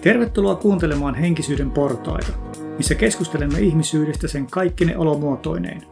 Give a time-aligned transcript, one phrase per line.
[0.00, 2.32] Tervetuloa kuuntelemaan Henkisyyden portaita,
[2.76, 5.82] missä keskustelemme ihmisyydestä sen kaikkine olomuotoineen.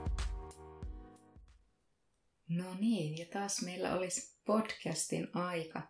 [2.48, 5.82] No niin, ja taas meillä olisi podcastin aika.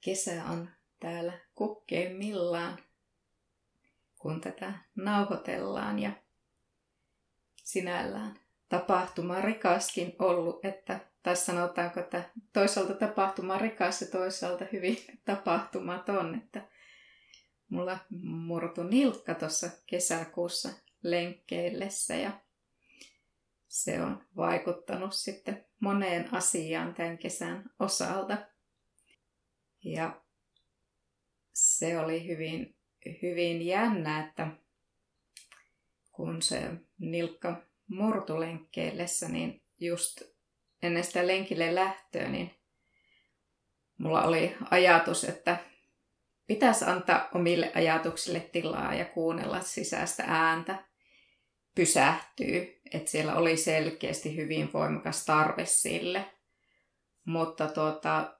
[0.00, 0.68] Kesä on
[1.00, 2.78] täällä kukkeimmillaan,
[4.18, 6.10] kun tätä nauhoitellaan ja
[7.64, 12.22] sinällään tapahtuma rikaskin ollut, että tai sanotaanko, että
[12.52, 16.62] toisaalta tapahtuma rikas ja toisaalta hyvin tapahtumaton, että
[17.72, 20.68] mulla murtu nilkka tuossa kesäkuussa
[21.02, 22.40] lenkkeillessä ja
[23.68, 28.38] se on vaikuttanut sitten moneen asiaan tämän kesän osalta.
[29.84, 30.22] Ja
[31.52, 32.76] se oli hyvin,
[33.22, 34.46] hyvin jännä, että
[36.12, 40.22] kun se nilkka murtu lenkkeillessä, niin just
[40.82, 42.54] ennen sitä lenkille lähtöä, niin
[43.98, 45.71] mulla oli ajatus, että
[46.54, 50.84] pitäisi antaa omille ajatuksille tilaa ja kuunnella sisäistä ääntä,
[51.74, 56.24] pysähtyy, että siellä oli selkeästi hyvin voimakas tarve sille.
[57.24, 58.38] Mutta tuota,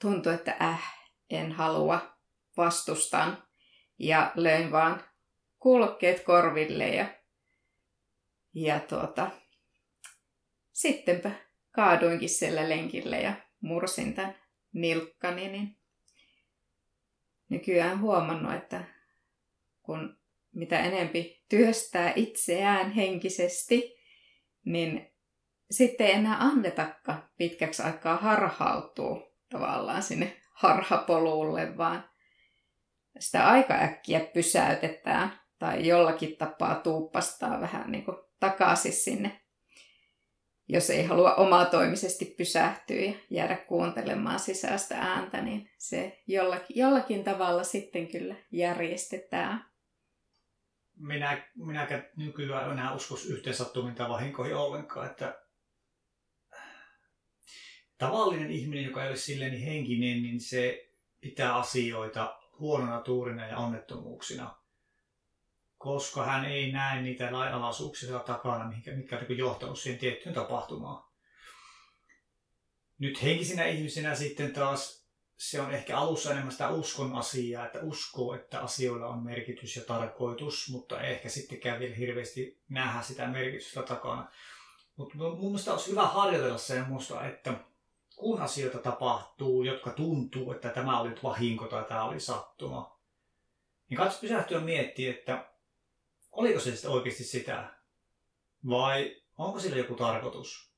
[0.00, 0.94] tuntui, että äh,
[1.30, 2.16] en halua,
[2.56, 3.42] vastustan
[3.98, 5.04] ja löin vaan
[5.58, 7.06] kuulokkeet korville ja,
[8.54, 9.30] ja tuota,
[10.72, 11.30] sittenpä
[11.70, 14.34] kaaduinkin siellä lenkillä ja mursin tämän
[14.72, 15.79] nilkkani, niin
[17.50, 18.84] nykyään huomannut, että
[19.82, 20.20] kun
[20.54, 23.96] mitä enempi työstää itseään henkisesti,
[24.64, 25.10] niin
[25.70, 32.10] sitten ei enää annetakaan pitkäksi aikaa harhautuu tavallaan sinne harhapolulle, vaan
[33.18, 39.40] sitä aika äkkiä pysäytetään tai jollakin tapaa tuuppastaa vähän niin kuin takaisin sinne
[40.72, 47.64] jos ei halua omatoimisesti pysähtyä ja jäädä kuuntelemaan sisäistä ääntä, niin se jollakin, jollakin tavalla
[47.64, 49.64] sitten kyllä järjestetään.
[50.96, 55.42] Minä, minäkään nykyään enää uskos yhteensattumiin tai vahinkoihin ollenkaan, että
[57.98, 64.59] tavallinen ihminen, joka ei ole silleen henkinen, niin se pitää asioita huonona tuurina ja onnettomuuksina
[65.80, 71.04] koska hän ei näe niitä lainalaisuuksia takana, mitkä, mitkä on niin johtanut siihen tiettyyn tapahtumaan.
[72.98, 78.34] Nyt henkisinä ihmisinä sitten taas se on ehkä alussa enemmän sitä uskon asiaa, että uskoo,
[78.34, 84.30] että asioilla on merkitys ja tarkoitus, mutta ehkä sittenkään vielä hirveästi nähdä sitä merkitystä takana.
[84.96, 87.54] Mutta mun mielestä olisi hyvä harjoitella semmoista, että
[88.16, 93.00] kun asioita tapahtuu, jotka tuntuu, että tämä oli vahinko tai tämä oli sattuma,
[93.88, 95.50] niin katso pysähtyä miettiä, että
[96.32, 97.74] oliko se sitten oikeasti sitä?
[98.68, 100.70] Vai onko sillä joku tarkoitus?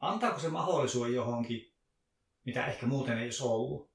[0.00, 1.72] Antaako se mahdollisuuden johonkin,
[2.44, 3.90] mitä ehkä muuten ei olisi ollut?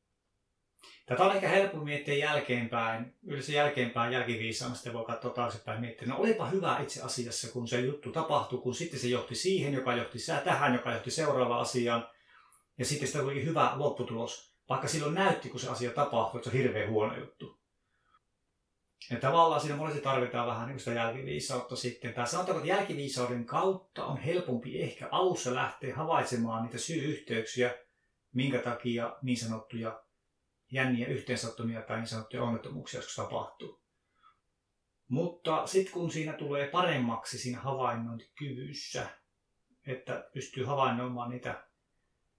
[1.05, 3.15] Tätä on ehkä helppo miettiä jälkeenpäin.
[3.23, 7.79] Yleensä jälkeenpäin jälkiviisaana sitten voi katsoa taaksepäin miettiä, no olipa hyvä itse asiassa, kun se
[7.79, 12.09] juttu tapahtui, kun sitten se johti siihen, joka johti tähän, joka johti seuraavaan asiaan.
[12.77, 14.53] Ja sitten sitä tuli hyvä lopputulos.
[14.69, 17.62] Vaikka silloin näytti, kun se asia tapahtui, että se on hirveän huono juttu.
[19.09, 22.13] Ja tavallaan siinä monesti tarvitaan vähän niin sitä jälkiviisautta sitten.
[22.13, 27.75] Tai sanotaanko, että jälkiviisauden kautta on helpompi ehkä alussa lähteä havaitsemaan niitä syy-yhteyksiä,
[28.33, 30.03] minkä takia niin sanottuja
[30.71, 33.83] jänniä yhteensattumia tai niin sanottuja onnettomuuksia joskus tapahtuu.
[35.07, 39.07] Mutta sitten kun siinä tulee paremmaksi siinä havainnointikyvyssä,
[39.87, 41.67] että pystyy havainnoimaan niitä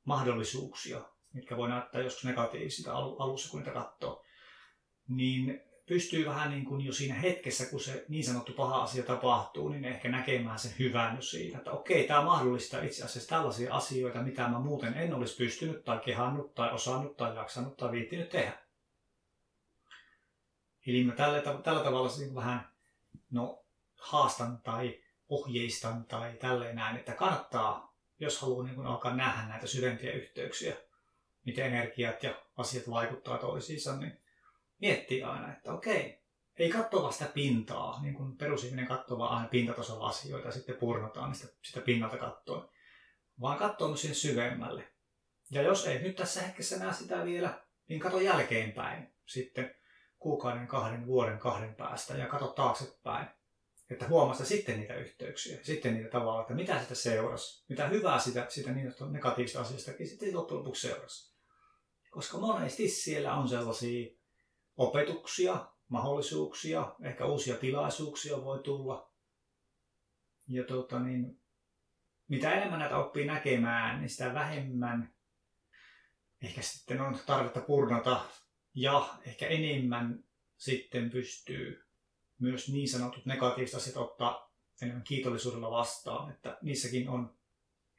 [0.05, 4.25] mahdollisuuksia, mitkä voi näyttää joskus negatiivista alussa, kun niitä katsoo,
[5.09, 9.69] niin pystyy vähän niin kuin jo siinä hetkessä, kun se niin sanottu paha asia tapahtuu,
[9.69, 14.23] niin ehkä näkemään sen hyvän jo siinä, että okei, tämä mahdollistaa itse asiassa tällaisia asioita,
[14.23, 18.59] mitä mä muuten en olisi pystynyt tai kehannut tai osannut tai jaksanut tai viittinyt tehdä.
[20.87, 22.69] Eli mä tällä, tällä tavalla niin vähän
[23.31, 23.65] no,
[23.97, 30.13] haastan tai ohjeistan tai tälleen näin, että kannattaa, jos haluaa niin alkaa nähdä näitä syvempiä
[30.13, 30.77] yhteyksiä,
[31.45, 34.24] miten energiat ja asiat vaikuttaa toisiinsa, niin
[34.85, 36.25] miettii aina, että okei,
[36.59, 40.77] ei katso vaan sitä pintaa, niin kuin perusihminen katsoo vaan aina pintatasolla asioita ja sitten
[40.77, 42.69] purnotaan niin sitä, sitä pinnalta kattoon,
[43.41, 44.93] vaan katsoo myös sinne syvemmälle.
[45.51, 49.75] Ja jos ei nyt tässä hetkessä näe sitä vielä, niin katso jälkeenpäin sitten
[50.19, 53.29] kuukauden, kahden, vuoden, kahden päästä ja katso taaksepäin.
[53.91, 58.47] Että huomasta sitten niitä yhteyksiä, sitten niitä tavalla, että mitä sitä seurasi, mitä hyvää sitä,
[58.49, 61.35] sitä niin negatiivista asiastakin sitten loppujen lopuksi seurasi.
[62.11, 64.24] Koska monesti siellä on sellaisia
[64.77, 69.11] opetuksia, mahdollisuuksia, ehkä uusia tilaisuuksia voi tulla.
[70.49, 71.41] Ja tuota, niin,
[72.29, 75.15] mitä enemmän näitä oppii näkemään, niin sitä vähemmän
[76.43, 78.25] ehkä sitten on tarvetta purnata
[78.75, 80.25] Ja ehkä enemmän
[80.57, 81.85] sitten pystyy
[82.39, 87.35] myös niin sanotut negatiiviset asiat ottaa enemmän kiitollisuudella vastaan, että niissäkin on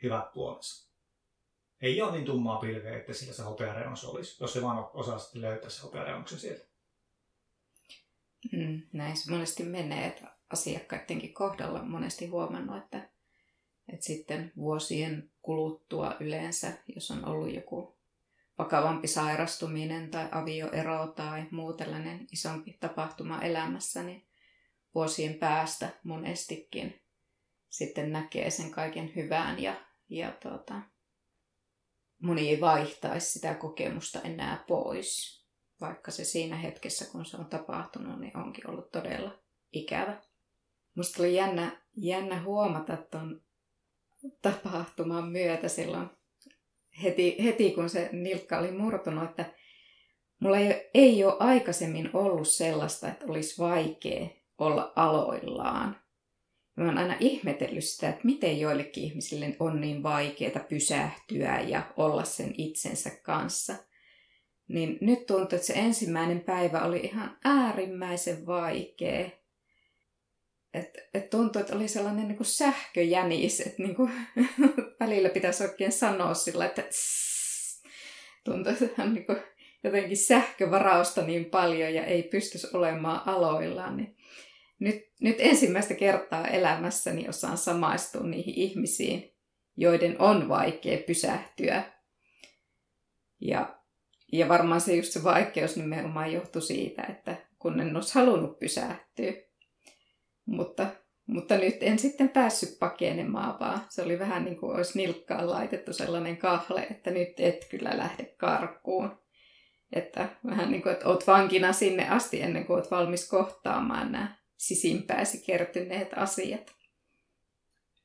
[0.03, 0.84] hyvät puolensa.
[1.81, 5.41] Ei ole niin tummaa pilveä, että sillä se hopeareunus olisi, jos se vaan osaa sitten
[5.41, 6.65] löytää se hopeareunuksen sieltä.
[8.51, 13.09] Mm, näin se monesti menee, että asiakkaidenkin kohdalla on monesti huomannut, että,
[13.93, 17.97] että sitten vuosien kuluttua yleensä, jos on ollut joku
[18.57, 24.27] vakavampi sairastuminen tai avioero tai muu tällainen isompi tapahtuma elämässä, niin
[24.95, 27.01] vuosien päästä monestikin
[27.69, 29.75] sitten näkee sen kaiken hyvän ja,
[30.09, 30.81] ja tuota,
[32.21, 35.41] moni ei vaihtaisi sitä kokemusta enää pois,
[35.81, 39.39] vaikka se siinä hetkessä, kun se on tapahtunut, niin onkin ollut todella
[39.71, 40.21] ikävä.
[40.95, 43.41] Musta oli jännä, jännä huomata tuon
[44.41, 46.09] tapahtuman myötä silloin
[47.03, 49.53] heti, heti, kun se nilkka oli murtunut, että
[50.39, 54.27] mulla ei, ei ole aikaisemmin ollut sellaista, että olisi vaikea
[54.57, 56.04] olla aloillaan.
[56.75, 62.23] Mä oon aina ihmetellyt sitä, että miten joillekin ihmisille on niin vaikeaa pysähtyä ja olla
[62.23, 63.75] sen itsensä kanssa.
[64.67, 69.29] Niin nyt tuntuu, että se ensimmäinen päivä oli ihan äärimmäisen vaikea.
[70.73, 74.11] Et, et tuntuu, että oli sellainen niin kuin sähköjänis, että niin kuin,
[74.99, 76.83] välillä pitäisi oikein sanoa sillä, että
[78.43, 79.37] tuntuu, että on niin kuin,
[79.83, 83.97] jotenkin sähkövarausta niin paljon ja ei pystyisi olemaan aloillaan.
[83.97, 84.14] Niin
[84.79, 89.35] nyt, nyt ensimmäistä kertaa elämässäni osaan samaistua niihin ihmisiin,
[89.77, 91.83] joiden on vaikea pysähtyä.
[93.41, 93.79] Ja,
[94.31, 99.33] ja varmaan se just se vaikeus nimenomaan johtui siitä, että kun en olisi halunnut pysähtyä.
[100.45, 100.87] Mutta,
[101.25, 105.93] mutta nyt en sitten päässyt pakenemaan, vaan se oli vähän niin kuin olisi nilkkaan laitettu
[105.93, 109.19] sellainen kahle, että nyt et kyllä lähde karkuun.
[109.91, 114.35] Että vähän niin kuin, että oot vankina sinne asti ennen kuin oot valmis kohtaamaan nämä
[114.57, 116.75] sisimpääsi kertyneet asiat.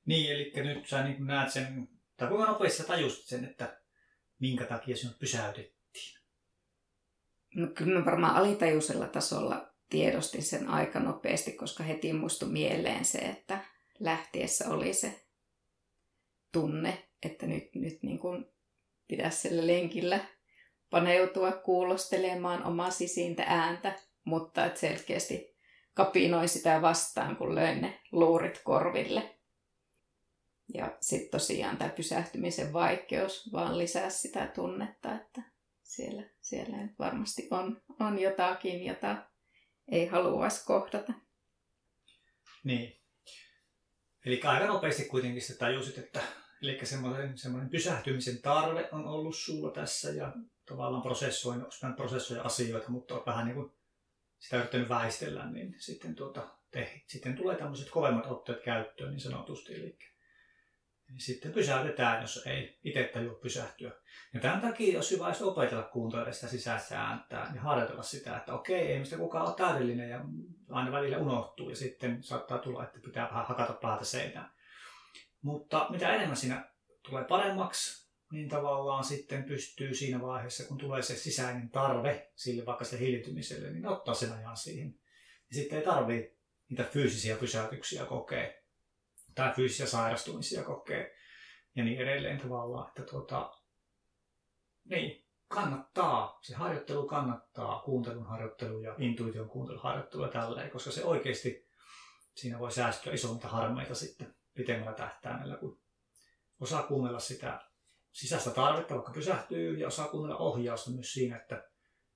[0.06, 3.80] Niin, eli nyt sä niin näet sen, tai kuinka nopeasti sä tajusit sen, että
[4.38, 6.20] minkä takia sinut pysäytettiin?
[7.54, 13.18] No kyllä mä varmaan alitajuisella tasolla tiedostin sen aika nopeasti, koska heti muistui mieleen se,
[13.18, 13.64] että
[14.00, 15.26] lähtiessä oli se
[16.52, 18.44] tunne, että nyt, nyt niin kuin
[19.08, 20.20] pitäisi sillä lenkillä
[20.90, 25.56] paneutua kuulostelemaan omaa sisintä ääntä, mutta että selkeästi
[25.94, 29.36] kapinoin sitä vastaan, kun löin ne luurit korville.
[30.74, 35.42] Ja sitten tosiaan tämä pysähtymisen vaikeus vaan lisää sitä tunnetta, että
[35.82, 39.16] siellä, siellä nyt varmasti on, on jotakin, jota
[39.88, 41.12] ei haluaisi kohdata.
[42.64, 43.00] Niin.
[44.26, 46.20] Eli aika nopeasti kuitenkin sitä tajusit, että
[46.62, 50.32] eli semmoinen, semmoinen pysähtymisen tarve on ollut sulla tässä ja
[50.66, 51.66] tavallaan prosessoin,
[51.96, 53.72] prosessoja asioita, mutta on vähän niin kuin
[54.40, 59.74] sitä yrittänyt väistellä, niin sitten, tuota, te, sitten tulee tämmöiset kovemmat otteet käyttöön niin sanotusti.
[59.74, 59.98] Eli,
[61.08, 63.92] niin sitten pysäytetään, jos ei itse tajua pysähtyä.
[64.34, 68.92] Ja tämän takia olisi hyvä opetella kuuntelemaan sitä sisäistä ääntää ja harjoitella sitä, että okei,
[68.92, 70.24] ei mistä kukaan ole täydellinen ja
[70.70, 74.50] aina välillä unohtuu ja sitten saattaa tulla, että pitää vähän hakata päätä seinään.
[75.42, 76.70] Mutta mitä enemmän siinä
[77.02, 77.99] tulee paremmaksi,
[78.32, 83.70] niin tavallaan sitten pystyy siinä vaiheessa, kun tulee se sisäinen tarve sille vaikka se hiljentymiselle,
[83.70, 84.94] niin ottaa sen ajan siihen.
[85.48, 86.36] Ja sitten ei tarvitse
[86.68, 88.52] niitä fyysisiä pysäytyksiä kokea
[89.34, 91.06] tai fyysisiä sairastumisia kokea
[91.76, 93.54] ja niin edelleen tavallaan, että tuota,
[94.84, 101.04] niin, kannattaa, se harjoittelu kannattaa, kuuntelun harjoittelu ja intuition kuuntelun harjoittelu ja tälleen, koska se
[101.04, 101.68] oikeasti
[102.34, 105.80] siinä voi säästyä isommilta harmeita sitten pitemmällä tähtäimellä, kun
[106.60, 107.69] osaa kuunnella sitä
[108.12, 111.70] sisäistä tarvetta, vaikka pysähtyy ja osaa kuunnella ohjausta myös siinä, että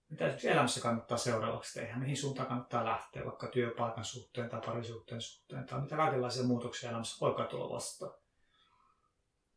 [0.08, 5.20] mitä esimerkiksi elämässä kannattaa seuraavaksi tehdä, mihin suuntaan kannattaa lähteä, vaikka työpaikan suhteen tai parisuhteen
[5.20, 8.14] suhteen, tai mitä kaikenlaisia muutoksia elämässä voikaan tulla vastaan.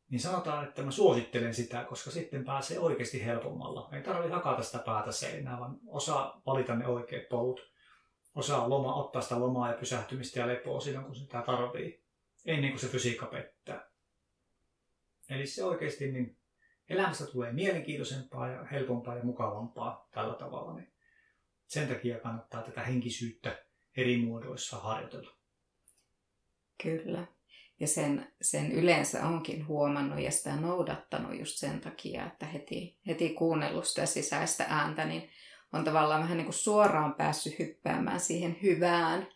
[0.10, 3.90] Niin sanotaan, että mä suosittelen sitä, koska sitten pääsee oikeasti helpommalla.
[3.92, 7.72] Ei tarvitse hakata sitä päätä seinään, vaan osaa valita ne oikeat polut.
[8.36, 12.04] Osaa loma, ottaa sitä lomaa ja pysähtymistä ja lepoa silloin, kun sitä tarvii.
[12.46, 13.90] Ennen kuin se fysiikka pettää.
[15.30, 16.38] Eli se oikeasti niin
[16.90, 20.76] elämästä tulee mielenkiintoisempaa ja helpompaa ja mukavampaa tällä tavalla.
[20.76, 20.94] Niin
[21.68, 23.64] sen takia kannattaa tätä henkisyyttä
[23.98, 25.38] eri muodoissa harjoitella.
[26.84, 27.28] Kyllä.
[27.80, 33.30] Ja sen, sen yleensä onkin huomannut ja sitä noudattanut just sen takia, että heti, heti
[33.30, 35.30] kuunnellut sitä sisäistä ääntä, niin
[35.74, 39.28] on tavallaan vähän niin kuin suoraan päässyt hyppäämään siihen hyvään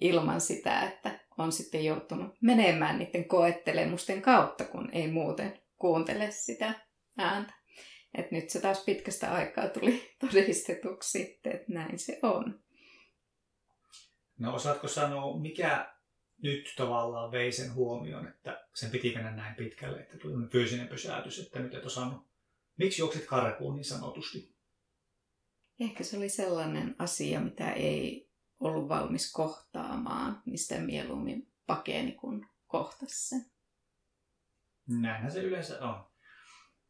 [0.00, 6.74] ilman sitä, että on sitten joutunut menemään niiden koettelemusten kautta, kun ei muuten kuuntele sitä
[7.18, 7.54] ääntä.
[8.14, 12.60] Et nyt se taas pitkästä aikaa tuli todistetuksi sitten, että näin se on.
[14.38, 15.94] No osaatko sanoa, mikä
[16.42, 21.38] nyt tavallaan vei sen huomioon, että sen piti mennä näin pitkälle, että tuli fyysinen pysäytys,
[21.38, 22.26] että nyt et osannut.
[22.76, 24.54] Miksi juoksit karkuun niin sanotusti?
[25.80, 28.29] Ehkä se oli sellainen asia, mitä ei
[28.60, 33.44] ollut valmis kohtaamaan, mistä mieluummin pakeni, kun kohtasi sen.
[34.88, 36.10] Näinhän se yleensä on.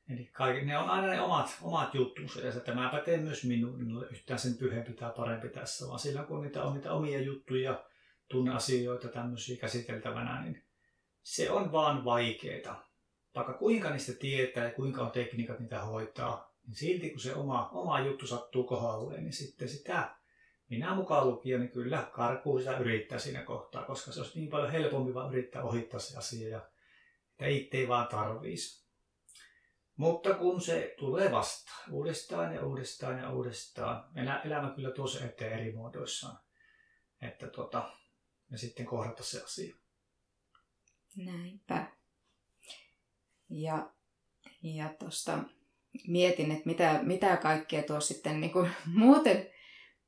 [0.08, 2.40] Eli kaikki, ne on aina ne omat, omat juttunsa.
[2.40, 3.44] Ja tämä pätee myös.
[3.44, 7.84] Minulle yhtään sen pyhempi tai parempi tässä, vaan silloin kun niitä on niitä omia juttuja,
[8.28, 10.64] tunneasioita tämmöisiä käsiteltävänä, niin
[11.22, 12.76] se on vaan vaikeeta.
[13.34, 17.68] Vaikka kuinka niistä tietää ja kuinka on tekniikat niitä hoitaa, niin silti kun se oma,
[17.68, 20.16] oma juttu sattuu kohdalleen, niin sitten sitä
[20.70, 24.70] minä mukaan lukien, niin kyllä karkuu sitä yrittää siinä kohtaa, koska se olisi niin paljon
[24.70, 26.70] helpompi vaan yrittää ohittaa se asia ja
[27.30, 28.86] että itse ei vaan tarvitsisi.
[29.96, 34.04] Mutta kun se tulee vastaan uudestaan ja uudestaan ja uudestaan,
[34.44, 36.38] elämä kyllä tuossa eteen eri muodoissaan,
[37.22, 37.92] että tota,
[38.48, 39.76] me sitten kohdata se asia.
[41.16, 41.86] Näinpä.
[43.48, 43.92] Ja,
[44.62, 45.38] ja tuosta
[46.06, 49.50] mietin, että mitä, mitä kaikkea tuo sitten niin kuin muuten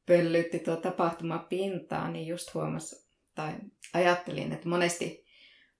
[0.07, 3.53] pöllytti tuo tapahtumapintaa, niin just huomas, tai
[3.95, 5.27] ajattelin, että monesti,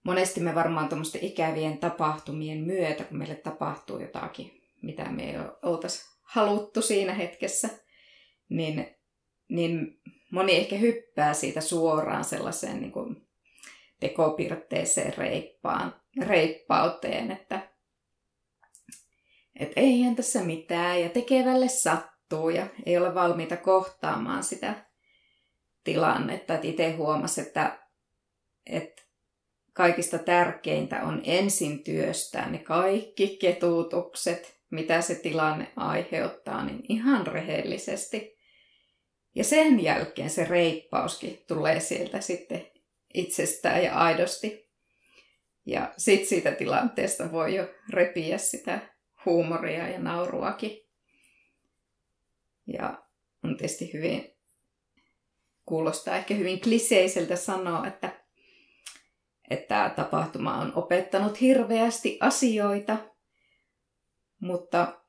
[0.05, 6.05] monesti me varmaan tuommoisten ikävien tapahtumien myötä, kun meille tapahtuu jotakin, mitä me ei oltaisi
[6.23, 7.69] haluttu siinä hetkessä,
[8.49, 8.97] niin,
[9.49, 10.01] niin
[10.33, 13.29] moni ehkä hyppää siitä suoraan sellaiseen niin kuin
[14.01, 17.69] tekopirteeseen reippaan, reippauteen, että
[19.57, 22.12] et eihän tässä mitään ja tekevälle sattuu
[22.51, 24.75] ja ei ole valmiita kohtaamaan sitä
[25.85, 26.55] tilannetta.
[26.55, 27.79] Et itse huomasi, että,
[28.67, 29.03] että
[29.73, 38.39] kaikista tärkeintä on ensin työstää ne kaikki ketuutukset, mitä se tilanne aiheuttaa, niin ihan rehellisesti.
[39.35, 42.67] Ja sen jälkeen se reippauskin tulee sieltä sitten
[43.15, 44.71] itsestään ja aidosti.
[45.67, 48.81] Ja sitten siitä tilanteesta voi jo repiä sitä
[49.25, 50.82] huumoria ja nauruakin.
[52.67, 53.03] Ja
[53.45, 54.37] on tietysti hyvin,
[55.67, 58.13] kuulostaa ehkä hyvin kliseiseltä sanoa, että,
[59.51, 62.97] että tämä tapahtuma on opettanut hirveästi asioita,
[64.41, 65.03] mutta,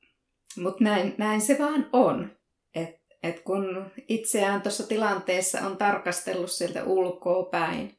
[0.56, 2.36] mutta näin, näin se vaan on.
[2.74, 7.98] Että et kun itseään tuossa tilanteessa on tarkastellut sieltä ulkoa päin,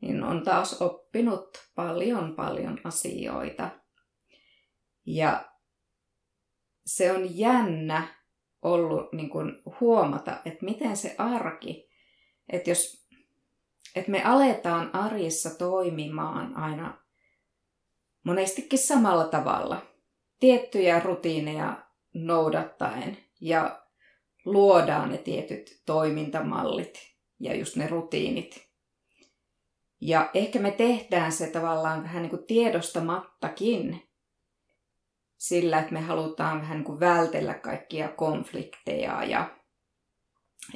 [0.00, 3.70] niin on taas oppinut paljon paljon asioita.
[5.06, 5.52] Ja
[6.86, 8.15] se on jännä
[8.62, 11.88] ollut niin kuin huomata, että miten se arki,
[12.48, 13.06] että jos
[13.96, 16.98] että me aletaan arjessa toimimaan aina
[18.24, 19.82] monestikin samalla tavalla,
[20.40, 23.82] tiettyjä rutiineja noudattaen ja
[24.44, 26.98] luodaan ne tietyt toimintamallit
[27.40, 28.66] ja just ne rutiinit.
[30.00, 34.05] Ja ehkä me tehdään se tavallaan vähän niin kuin tiedostamattakin
[35.38, 39.56] sillä, että me halutaan vähän niin kuin vältellä kaikkia konflikteja ja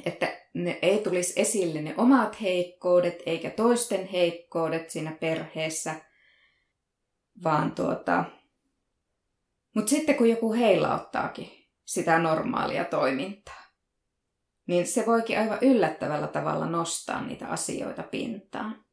[0.05, 5.95] että ne ei tulisi esille ne omat heikkoudet eikä toisten heikkoudet siinä perheessä,
[7.43, 8.25] vaan tuota...
[9.75, 11.51] Mutta sitten kun joku heilauttaakin
[11.85, 13.63] sitä normaalia toimintaa,
[14.67, 18.85] niin se voikin aivan yllättävällä tavalla nostaa niitä asioita pintaan.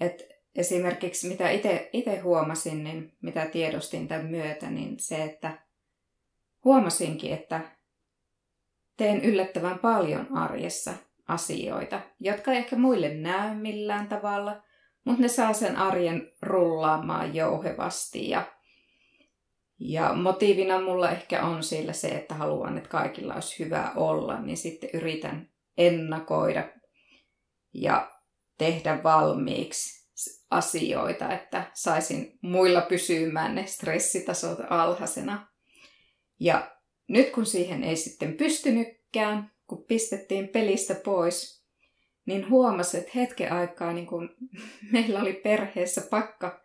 [0.00, 1.50] Et esimerkiksi mitä
[1.92, 5.58] itse huomasin, niin mitä tiedostin tämän myötä, niin se, että
[6.64, 7.60] huomasinkin, että
[8.96, 10.94] teen yllättävän paljon arjessa
[11.28, 14.62] asioita, jotka ei ehkä muille näy millään tavalla,
[15.04, 18.52] mutta ne saa sen arjen rullaamaan jouhevasti ja
[19.78, 24.56] ja motiivina mulla ehkä on sillä se, että haluan, että kaikilla olisi hyvä olla, niin
[24.56, 26.68] sitten yritän ennakoida
[27.74, 28.10] ja
[28.58, 30.05] tehdä valmiiksi
[30.50, 35.46] asioita, että saisin muilla pysymään ne stressitasot alhaisena.
[36.40, 36.76] Ja
[37.08, 41.66] nyt kun siihen ei sitten pystynytkään, kun pistettiin pelistä pois,
[42.26, 44.34] niin huomasin, että hetken aikaa niin kun
[44.92, 46.60] meillä oli perheessä pakka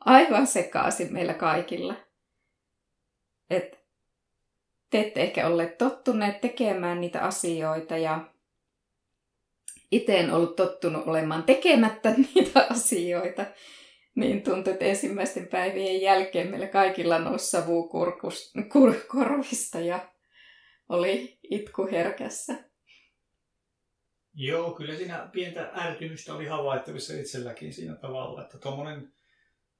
[0.00, 1.94] aivan sekaisin meillä kaikilla.
[3.50, 3.78] Että
[4.90, 8.35] te ette ehkä olleet tottuneet tekemään niitä asioita ja
[9.90, 13.46] itse en ollut tottunut olemaan tekemättä niitä asioita,
[14.14, 17.88] niin tuntui, että ensimmäisten päivien jälkeen meillä kaikilla nousi savu
[19.08, 20.12] korvista ja
[20.88, 22.54] oli itku herkässä.
[24.34, 29.12] Joo, kyllä siinä pientä ärtymystä oli havaittavissa itselläkin siinä tavalla, että tuommoinen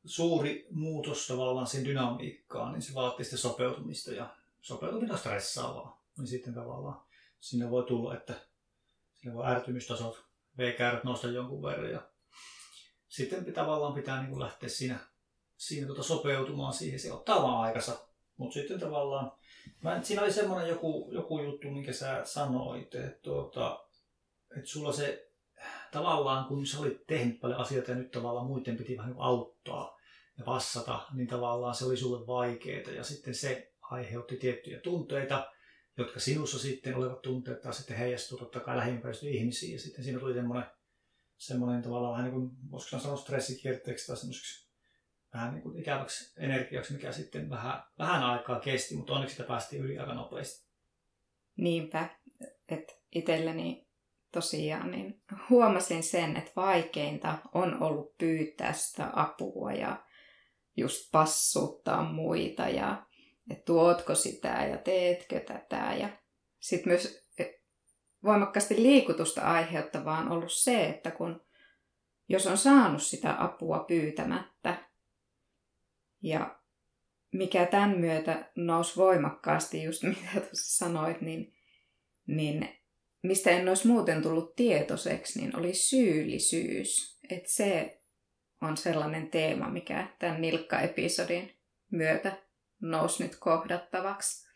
[0.05, 6.05] suuri muutos tavallaan siinä dynamiikkaan, niin se vaatii sitä sopeutumista ja sopeutumista on stressaavaa.
[6.19, 7.03] Niin sitten tavallaan
[7.41, 8.35] sinne voi tulla, että
[9.27, 10.25] sinne voi ärtymystasot,
[10.59, 12.03] V-käyrät nousta jonkun verran ja
[13.09, 14.99] sitten tavallaan pitää niin kuin lähteä siinä,
[15.57, 17.01] siinä tuota sopeutumaan siihen.
[17.01, 19.33] Se ottaa vaan aikansa, mutta sitten tavallaan,
[19.81, 23.87] mä, siinä oli semmoinen joku, joku juttu, minkä sä sanoit, että, tuota,
[24.57, 25.31] että sulla se
[25.93, 29.99] tavallaan, kun sä olit tehnyt paljon asioita ja nyt tavallaan muiden piti vähän niin auttaa
[30.39, 35.53] ja passata, niin tavallaan se oli sulle vaikeaa ja sitten se aiheutti tiettyjä tunteita,
[35.99, 40.19] jotka sinussa sitten olevat tunteet taas sitten heijastuu totta kai lähiympäristön ihmisiin ja sitten siinä
[40.19, 40.71] tuli semmoinen,
[41.37, 44.67] semmoinen tavallaan vähän niin kuin, voisiko sanoa stressikierteeksi tai semmoiseksi
[45.35, 49.85] vähän niin kuin ikäväksi energiaksi, mikä sitten vähän, vähän aikaa kesti, mutta onneksi sitä päästiin
[49.85, 50.67] yli aika nopeasti.
[51.57, 52.09] Niinpä,
[52.69, 53.89] että itselleni
[54.33, 60.05] tosiaan niin huomasin sen, että vaikeinta on ollut pyytää sitä apua ja
[60.77, 63.06] just passuttaa muita ja
[63.51, 65.95] että tuotko sitä ja teetkö tätä.
[65.99, 66.09] Ja
[66.61, 67.27] sitten myös
[68.25, 71.47] voimakkaasti liikutusta aiheuttavaa on ollut se, että kun
[72.29, 74.77] jos on saanut sitä apua pyytämättä
[76.23, 76.59] ja
[77.33, 81.55] mikä tämän myötä nousi voimakkaasti, just mitä tuossa sanoit, niin,
[82.27, 82.69] niin
[83.23, 87.19] mistä en olisi muuten tullut tietoiseksi, niin oli syyllisyys.
[87.31, 88.01] Että se
[88.63, 91.53] on sellainen teema, mikä tämän Nilkka-episodin
[91.91, 92.46] myötä
[92.81, 94.47] nousi nyt kohdattavaksi.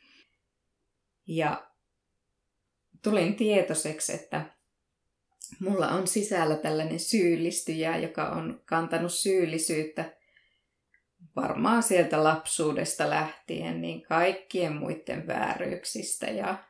[1.27, 1.71] Ja
[3.03, 4.45] tulin tietoiseksi, että
[5.61, 10.17] mulla on sisällä tällainen syyllistyjä, joka on kantanut syyllisyyttä
[11.37, 16.65] varmaan sieltä lapsuudesta lähtien niin kaikkien muiden vääryyksistä ja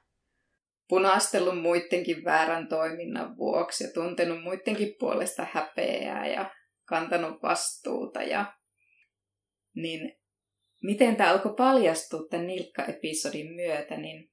[0.89, 6.51] punastellut muidenkin väärän toiminnan vuoksi ja tuntenut muidenkin puolesta häpeää ja
[6.85, 8.23] kantanut vastuuta.
[8.23, 8.55] Ja,
[9.75, 10.20] niin
[10.83, 14.31] miten tämä alkoi paljastua tämän Nilkka-episodin myötä, niin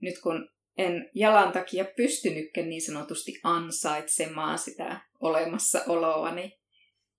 [0.00, 6.58] nyt kun en jalan takia pystynytkään niin sanotusti ansaitsemaan sitä olemassaoloani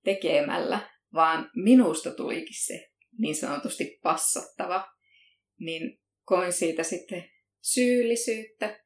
[0.03, 4.87] tekemällä, vaan minusta tulikin se niin sanotusti passattava,
[5.59, 7.29] niin koin siitä sitten
[7.61, 8.79] syyllisyyttä.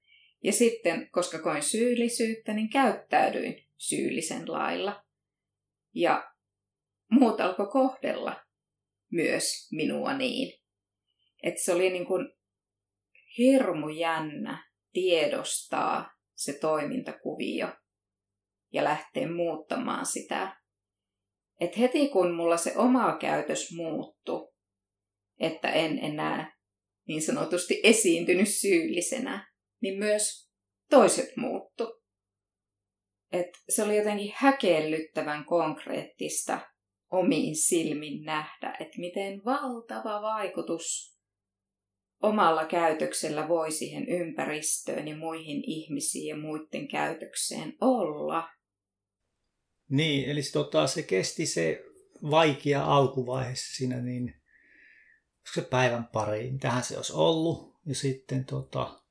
[0.44, 5.04] Ja sitten, koska koin syyllisyyttä, niin käyttäydyin syyllisen lailla.
[5.94, 6.32] Ja
[7.12, 8.43] muut alkoi kohdella
[9.14, 10.60] myös minua niin.
[11.44, 12.34] Että se oli niin kuin
[13.38, 17.68] hirmu jännä tiedostaa se toimintakuvio
[18.74, 20.56] ja lähteä muuttamaan sitä.
[21.60, 24.54] Et heti kun mulla se oma käytös muuttu,
[25.40, 26.58] että en enää
[27.08, 30.52] niin sanotusti esiintynyt syyllisenä, niin myös
[30.90, 32.02] toiset muuttu.
[33.32, 36.73] Et se oli jotenkin häkellyttävän konkreettista
[37.14, 41.18] omiin silmin nähdä, että miten valtava vaikutus
[42.22, 48.50] omalla käytöksellä voi siihen ympäristöön ja muihin ihmisiin ja muiden käytökseen olla.
[49.90, 51.84] Niin, eli se, tota, se kesti se
[52.32, 54.36] vaikea alkuvaihe siinä, niin
[55.54, 57.74] se päivän pari, mitähän se olisi ollut.
[57.86, 59.02] Ja sitten tota,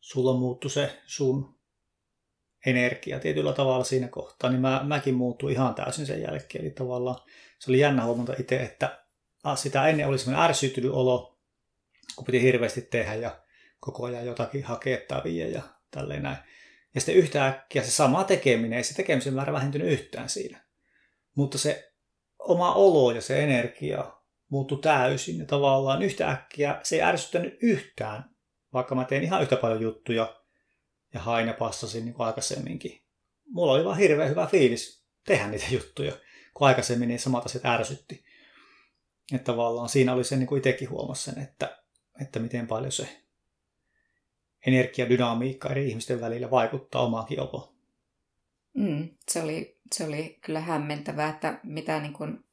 [0.00, 1.54] sulla muuttui se sun
[2.66, 6.64] energia tietyllä tavalla siinä kohtaa, niin mä, mäkin muuttuin ihan täysin sen jälkeen.
[6.64, 7.16] Eli tavallaan
[7.58, 9.04] se oli jännä huomata itse, että
[9.54, 11.38] sitä ennen oli semmoinen ärsytynyt olo,
[12.16, 13.40] kun piti hirveästi tehdä ja
[13.80, 16.36] koko ajan jotakin hakea tai ja tälleen näin.
[16.94, 20.64] Ja sitten yhtäkkiä se sama tekeminen, ei se tekemisen määrä vähentynyt yhtään siinä.
[21.36, 21.92] Mutta se
[22.38, 24.12] oma olo ja se energia
[24.48, 28.24] muuttui täysin ja tavallaan yhtäkkiä se ei ärsyttänyt yhtään,
[28.72, 30.43] vaikka mä tein ihan yhtä paljon juttuja
[31.14, 33.00] ja hain ja passasin niin kuin aikaisemminkin.
[33.46, 36.12] Mulla oli vaan hirveän hyvä fiilis tehdä niitä juttuja,
[36.54, 38.24] kun aikaisemmin niin samat asiat ärsytti.
[39.32, 41.78] Että tavallaan siinä oli se, niin kuin itsekin huomasi sen, että,
[42.20, 43.08] että miten paljon se
[44.66, 47.74] energiadynamiikka eri ihmisten välillä vaikuttaa omaankin oloon.
[48.74, 52.44] Mm, se, oli, se oli kyllä hämmentävää, että mitä niin kuin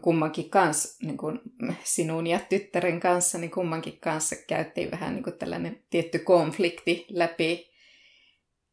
[0.00, 1.40] kummankin kanssa, niin kuin
[1.84, 7.75] sinun ja tyttären kanssa, niin kummankin kanssa käytiin vähän niin kuin tällainen tietty konflikti läpi,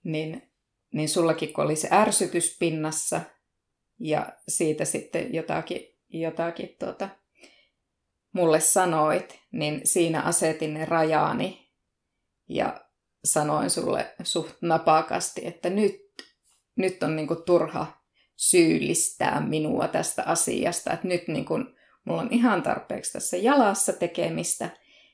[0.03, 0.51] niin,
[0.93, 3.21] niin sullakin kun oli se ärsytys pinnassa
[3.99, 7.09] ja siitä sitten jotakin, jotakin tuota,
[8.33, 11.71] mulle sanoit, niin siinä asetin ne rajaani
[12.49, 12.85] ja
[13.25, 16.01] sanoin sulle suht napakasti, että nyt,
[16.75, 18.03] nyt on niinku turha
[18.35, 24.69] syyllistää minua tästä asiasta, että nyt niin kun, mulla on ihan tarpeeksi tässä jalassa tekemistä,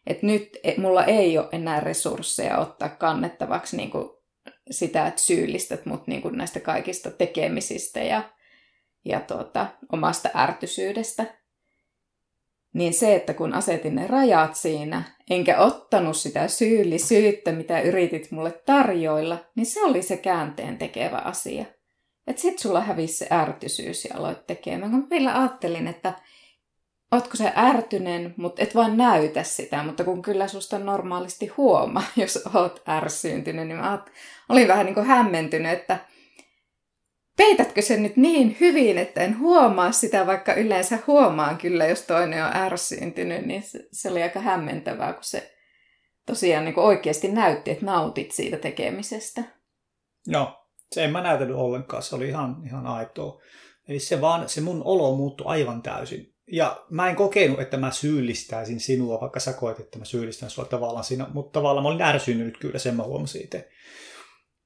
[0.07, 4.18] että nyt e, mulla ei ole enää resursseja ottaa kannettavaksi niin kuin
[4.71, 8.23] sitä, että syyllistät mut niin kuin näistä kaikista tekemisistä ja,
[9.05, 11.25] ja tuota, omasta ärtysyydestä.
[12.73, 18.51] Niin se, että kun asetin ne rajat siinä, enkä ottanut sitä syyllisyyttä, mitä yritit mulle
[18.51, 21.65] tarjoilla, niin se oli se käänteen tekevä asia.
[22.27, 24.91] Että sit sulla hävisi se ärtysyys ja aloit tekemään.
[24.91, 26.13] Mä vielä ajattelin, että
[27.11, 32.43] ootko se ärtynen, mutta et vaan näytä sitä, mutta kun kyllä susta normaalisti huomaa, jos
[32.53, 34.05] oot ärsyyntynyt, niin mä
[34.49, 35.99] olin vähän niin kuin hämmentynyt, että
[37.37, 42.45] peitätkö sen nyt niin hyvin, että en huomaa sitä, vaikka yleensä huomaan kyllä, jos toinen
[42.45, 45.55] on ärsyyntynyt, niin se, oli aika hämmentävää, kun se
[46.25, 49.43] tosiaan niin kuin oikeasti näytti, että nautit siitä tekemisestä.
[50.27, 53.41] No, se en mä näytellyt ollenkaan, se oli ihan, ihan aitoa.
[53.87, 56.33] Eli se vaan, se mun olo muuttui aivan täysin.
[56.51, 60.65] Ja mä en kokenut, että mä syyllistäisin sinua, vaikka sä koet, että mä syyllistän sua
[60.65, 63.69] tavallaan siinä, mutta tavallaan mä olin ärsynyt kyllä, sen mä huomasin itse.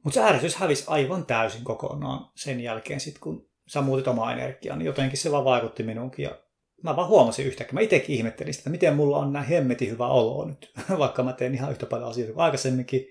[0.04, 4.76] Mutta se ärsytys hävisi aivan täysin kokonaan sen jälkeen, sit kun sä muutit omaa energiaa,
[4.76, 6.24] niin jotenkin se vaan vaikutti minuunkin.
[6.24, 6.40] Ja
[6.84, 10.08] mä vaan huomasin yhtäkkiä, mä itsekin ihmettelin sitä, että miten mulla on näin hemmetin hyvä
[10.08, 13.08] olo nyt, vaikka mä teen ihan yhtä paljon asioita kuin aikaisemminkin.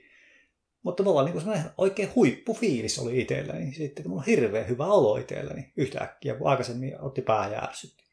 [0.82, 3.66] Mutta mulla on niin oikein huippufiilis oli itselläni.
[3.66, 8.04] Sitten että mulla on hirveän hyvä olo itselläni yhtäkkiä, kun aikaisemmin otti päähän ja ärsytti.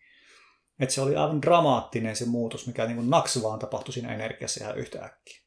[0.80, 4.64] Että se oli aivan dramaattinen se muutos, mikä niin kuin naks vaan tapahtui siinä energiassa
[4.64, 5.40] ihan yhtäkkiä.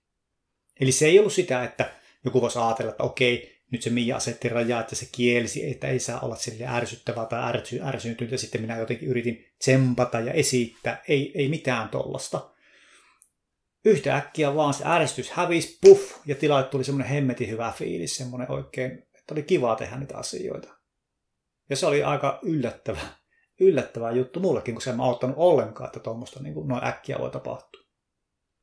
[0.81, 1.93] Eli se ei ollut sitä, että
[2.25, 5.99] joku voisi ajatella, että okei, nyt se Mia asetti rajaa, että se kielsi, että ei
[5.99, 11.03] saa olla sille ärsyttävää tai ärsy, ärsyyntynyt, ja sitten minä jotenkin yritin tsempata ja esittää.
[11.09, 12.51] Ei, ei mitään tollasta.
[13.85, 18.91] Yhtäkkiä vaan se ärsytys hävisi, puff, ja tilalle tuli semmoinen hemmetin hyvä fiilis, semmoinen oikein,
[18.93, 20.69] että oli kiva tehdä niitä asioita.
[21.71, 23.01] Ja se oli aika yllättävä,
[23.63, 27.31] yllättävä juttu mullekin, kun se en mä ottanut ollenkaan, että tuommoista niin noin äkkiä voi
[27.31, 27.83] tapahtua.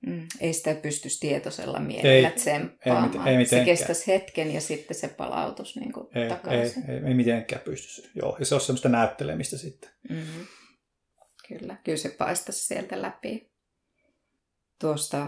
[0.05, 3.27] Mm, ei sitä pystyisi tietoisella mielellä tsemppaamaan.
[3.27, 6.89] Ei, ei, ei se kestäisi hetken ja sitten se palautus niin kuin ei, takaisin.
[6.89, 8.09] Ei, ei, ei mitenkään pystyisi.
[8.15, 9.89] Joo, ja se on semmoista näyttelemistä sitten.
[10.09, 10.45] Mm-hmm.
[11.47, 13.51] Kyllä, kyllä se paistaisi sieltä läpi.
[14.79, 15.27] Tuosta,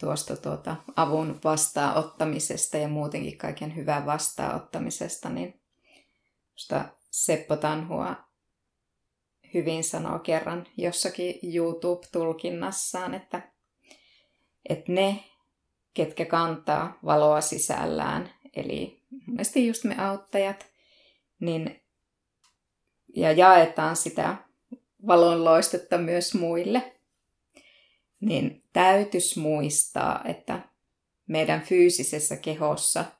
[0.00, 5.60] tuosta tuota, avun vastaanottamisesta ja muutenkin kaiken hyvän vastaanottamisesta, niin
[7.24, 8.16] Seppo Tanhua
[9.54, 13.52] hyvin sanoo kerran jossakin YouTube-tulkinnassaan, että,
[14.68, 15.24] että ne,
[15.94, 20.66] ketkä kantaa valoa sisällään, eli mielestäni just me auttajat,
[21.40, 21.82] niin,
[23.16, 24.36] ja jaetaan sitä
[25.06, 26.92] valon loistetta myös muille,
[28.20, 30.68] niin täytyisi muistaa, että
[31.26, 33.04] meidän fyysisessä kehossa–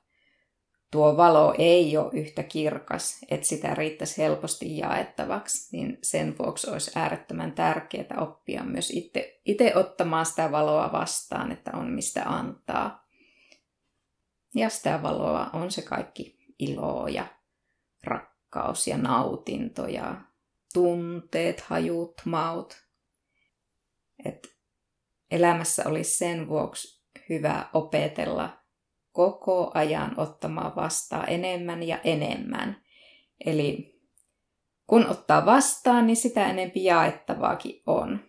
[0.91, 6.91] tuo valo ei ole yhtä kirkas, että sitä riittäisi helposti jaettavaksi, niin sen vuoksi olisi
[6.95, 13.07] äärettömän tärkeää oppia myös itse, itse ottamaan sitä valoa vastaan, että on mistä antaa.
[14.55, 17.25] Ja sitä valoa on se kaikki ilo ja
[18.03, 20.21] rakkaus ja nautinto ja
[20.73, 22.83] tunteet, hajut, maut.
[24.25, 24.55] Et
[25.31, 28.58] elämässä olisi sen vuoksi hyvä opetella
[29.19, 32.81] koko ajan ottamaan vastaan enemmän ja enemmän.
[33.45, 33.99] Eli
[34.87, 38.19] kun ottaa vastaan, niin sitä enempi jaettavaakin on.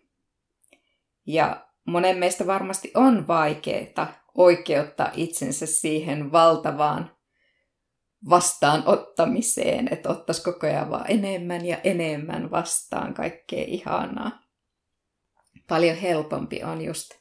[1.27, 7.17] Ja monen meistä varmasti on vaikeaa oikeuttaa itsensä siihen valtavaan
[8.31, 14.41] vastaanottamiseen, että ottaisi koko ajan vaan enemmän ja enemmän vastaan kaikkea ihanaa.
[15.69, 17.20] Paljon helpompi on just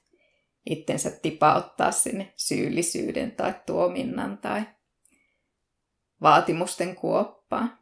[0.70, 4.64] itsensä tipauttaa sinne syyllisyyden tai tuominnan tai
[6.22, 7.78] vaatimusten kuoppaan.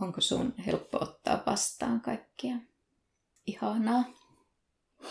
[0.00, 2.56] Onko sun helppo ottaa vastaan kaikkia
[3.46, 4.04] ihanaa?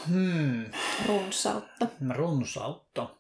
[0.08, 0.66] Hmm.
[1.08, 1.88] Runsautta.
[2.16, 3.16] Runsautta.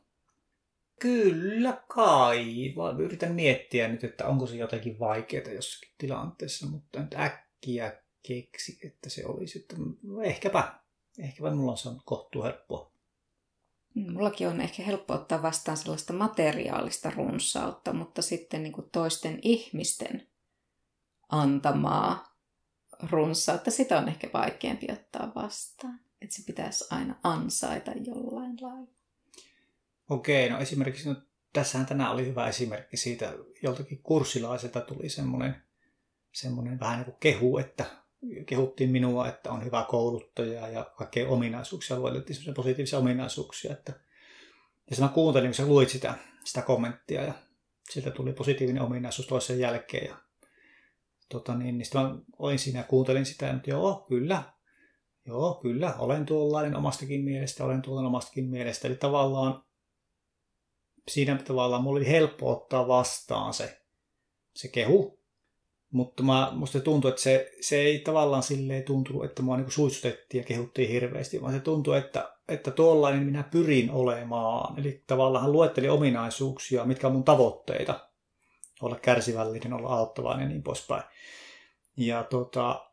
[0.99, 2.73] Kyllä kai.
[2.75, 8.79] Vaan yritän miettiä nyt, että onko se jotenkin vaikeaa jossakin tilanteessa, mutta nyt äkkiä keksi,
[8.87, 9.59] että se olisi.
[9.59, 9.75] Että
[10.23, 10.81] ehkäpä
[11.19, 12.90] Ehkä vai mulla on saanut kohtuu helppoa.
[13.95, 19.39] Mm, mullakin on ehkä helppo ottaa vastaan sellaista materiaalista runsautta, mutta sitten niin kuin toisten
[19.41, 20.27] ihmisten
[21.29, 22.37] antamaa
[23.11, 25.99] runsautta, sitä on ehkä vaikeampi ottaa vastaan.
[26.21, 28.91] Että se pitäisi aina ansaita jollain lailla.
[30.09, 31.15] Okei, no esimerkiksi no,
[31.53, 35.55] tässähän tänään oli hyvä esimerkki siitä, joltakin kurssilaiselta tuli semmoinen,
[36.31, 37.85] semmoinen vähän niin kuin kehu, että
[38.45, 43.71] kehuttiin minua, että on hyvä kouluttaja ja kaikkea ominaisuuksia, lueteltiin semmoisia positiivisia ominaisuuksia.
[43.71, 43.91] Että...
[44.89, 46.13] Ja sitten mä kuuntelin, kun sä luit sitä,
[46.45, 47.33] sitä kommenttia ja
[47.89, 50.05] sieltä tuli positiivinen ominaisuus toisen jälkeen.
[50.05, 50.17] Ja,
[51.29, 54.43] tota niin, niin sitten mä olin siinä ja kuuntelin sitä, ja joo, kyllä,
[55.25, 58.87] joo, kyllä, olen tuollainen omastakin mielestä, olen tuollainen omastakin mielestä.
[58.87, 59.63] Eli tavallaan
[61.07, 63.81] siinä tavallaan mulla oli helppo ottaa vastaan se,
[64.55, 65.20] se kehu,
[65.91, 70.41] Mutta mä, musta tuntuu, että se, se ei tavallaan silleen tuntunut, että mua niin suitsutettiin
[70.41, 74.79] ja kehuttiin hirveästi, vaan se tuntuu, että, että tuollainen minä pyrin olemaan.
[74.79, 78.07] Eli tavallaan hän luetteli ominaisuuksia, mitkä on mun tavoitteita.
[78.81, 81.03] Olla kärsivällinen, olla auttavainen ja niin poispäin.
[81.97, 82.91] Ja tota,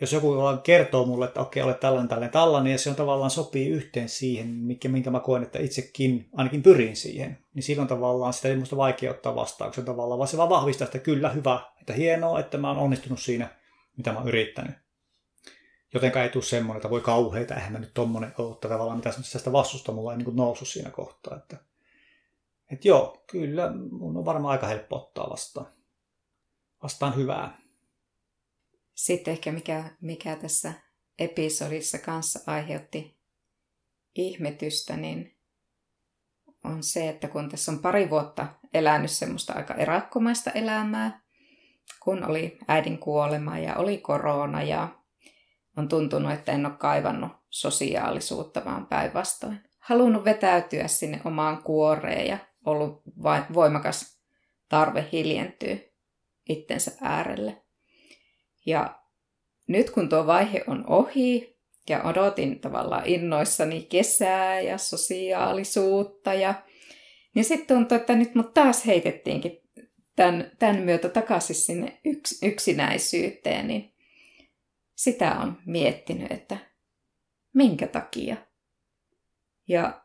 [0.00, 3.68] jos joku kertoo mulle, että okei, olet tällainen, tällainen, tällainen, ja se on tavallaan sopii
[3.68, 8.48] yhteen siihen, minkä, minkä mä koen, että itsekin ainakin pyrin siihen, niin silloin tavallaan sitä
[8.48, 12.40] ei musta vaikea ottaa vastauksen tavallaan, vaan se vaan vahvistaa, että kyllä, hyvä, että hienoa,
[12.40, 13.48] että mä oon onnistunut siinä,
[13.96, 14.76] mitä mä oon yrittänyt.
[15.94, 19.12] Jotenka ei tule semmoinen, että voi kauheita, eihän mä nyt tommonen ole, että tavallaan mitä
[19.22, 21.36] sitä vastusta mulla ei niin noussut siinä kohtaa.
[21.36, 21.56] Että,
[22.70, 25.66] että joo, kyllä mun on varmaan aika helppo ottaa vastaan.
[26.82, 27.60] Vastaan hyvää.
[28.94, 30.72] Sitten ehkä mikä, mikä tässä
[31.18, 33.18] episodissa kanssa aiheutti
[34.14, 35.36] ihmetystä, niin
[36.64, 41.20] on se, että kun tässä on pari vuotta elänyt semmoista aika erakkomaista elämää,
[42.00, 44.88] kun oli äidin kuolema ja oli korona ja
[45.76, 49.60] on tuntunut, että en ole kaivannut sosiaalisuutta, vaan päinvastoin.
[49.78, 53.02] Halunnut vetäytyä sinne omaan kuoreen ja ollut
[53.54, 54.20] voimakas
[54.68, 55.76] tarve hiljentyä
[56.48, 57.62] itsensä äärelle.
[58.66, 59.00] Ja
[59.66, 66.54] nyt kun tuo vaihe on ohi ja odotin tavallaan innoissani kesää ja sosiaalisuutta, ja,
[67.34, 69.59] niin sitten tuntuu, että nyt mut taas heitettiinkin
[70.20, 73.94] tämän, tämän myötä takaisin sinne yks, yksinäisyyteen, niin
[74.94, 76.56] sitä on miettinyt, että
[77.54, 78.36] minkä takia.
[79.68, 80.04] Ja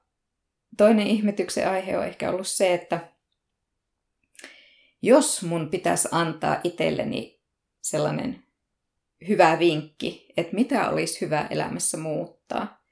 [0.77, 2.99] toinen ihmetyksen aihe on ehkä ollut se, että
[5.01, 7.41] jos mun pitäisi antaa itselleni
[7.81, 8.43] sellainen
[9.27, 12.83] hyvä vinkki, että mitä olisi hyvä elämässä muuttaa,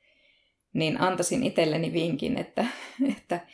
[0.73, 2.65] niin antaisin itselleni vinkin, että,
[3.17, 3.47] että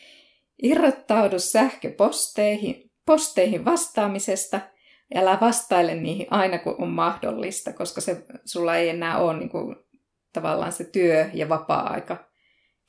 [0.61, 4.59] irrottaudu sähköposteihin posteihin vastaamisesta,
[5.15, 9.75] älä vastaile niihin aina kun on mahdollista, koska se, sulla ei enää ole niin kuin,
[10.33, 12.29] tavallaan se työ ja vapaa-aika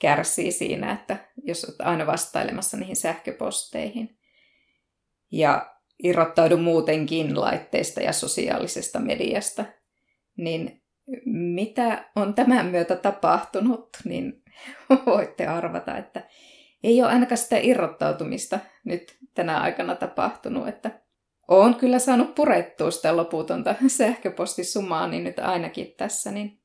[0.00, 4.18] kärsii siinä, että jos olet aina vastailemassa niihin sähköposteihin.
[5.32, 9.64] Ja irrottaudu muutenkin laitteista ja sosiaalisesta mediasta,
[10.36, 10.82] niin
[11.24, 14.42] mitä on tämän myötä tapahtunut, niin
[15.06, 16.28] voitte arvata, että
[16.82, 20.90] ei ole ainakaan sitä irrottautumista nyt tänä aikana tapahtunut, että
[21.48, 26.60] olen kyllä saanut purettua sitä loputonta sähköpostisumaa, niin nyt ainakin tässä, niin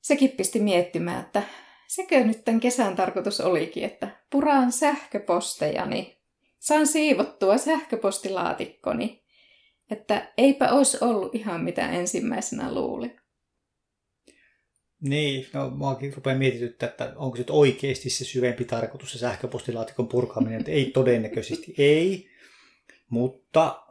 [0.00, 1.42] sekin pisti miettimään, että
[1.86, 6.16] sekö nyt tämän kesän tarkoitus olikin, että puraan sähköposteja, niin
[6.58, 9.24] saan siivottua sähköpostilaatikkoni.
[9.90, 13.20] Että eipä olisi ollut ihan mitä ensimmäisenä luulin.
[15.00, 20.58] Niin, no muakin rupeaa mietityttää, että onko se oikeasti se syvempi tarkoitus se sähköpostilaatikon purkaminen,
[20.58, 22.30] että ei todennäköisesti ei,
[23.10, 23.82] mutta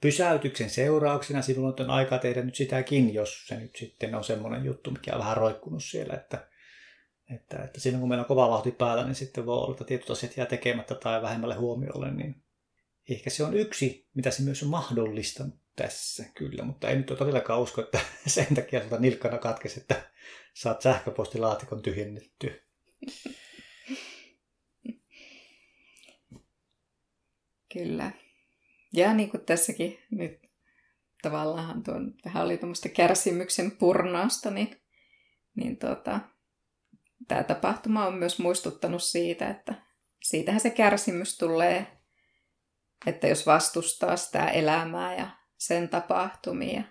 [0.00, 4.90] pysäytyksen seurauksena sinulla on aika tehdä nyt sitäkin, jos se nyt sitten on semmoinen juttu,
[4.90, 6.48] mikä on vähän roikkunut siellä, että,
[7.34, 10.10] että, että silloin kun meillä on kova vauhti päällä, niin sitten voi olla, että tietyt
[10.10, 12.42] asiat jää tekemättä tai vähemmälle huomiolle, niin
[13.10, 15.44] ehkä se on yksi, mitä se myös on mahdollista
[15.76, 20.10] tässä kyllä, mutta ei nyt todellakaan usko, että sen takia sulta nilkkana katkesi, että
[20.54, 22.54] saat sähköpostilaatikon tyhjennettyä.
[27.72, 28.10] Kyllä.
[28.92, 30.50] Ja niin kuin tässäkin nyt
[31.22, 34.80] tavallaan tuon, vähän oli tuommoista kärsimyksen purnausta, niin,
[35.54, 36.20] niin tuota,
[37.28, 39.74] tämä tapahtuma on myös muistuttanut siitä, että
[40.22, 41.86] siitähän se kärsimys tulee,
[43.06, 46.82] että jos vastustaa sitä elämää ja sen tapahtumia,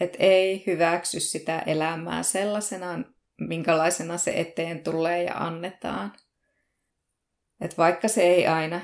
[0.00, 3.02] että ei hyväksy sitä elämää sellaisena,
[3.40, 6.12] minkälaisena se eteen tulee ja annetaan.
[7.60, 8.80] Että vaikka se ei aina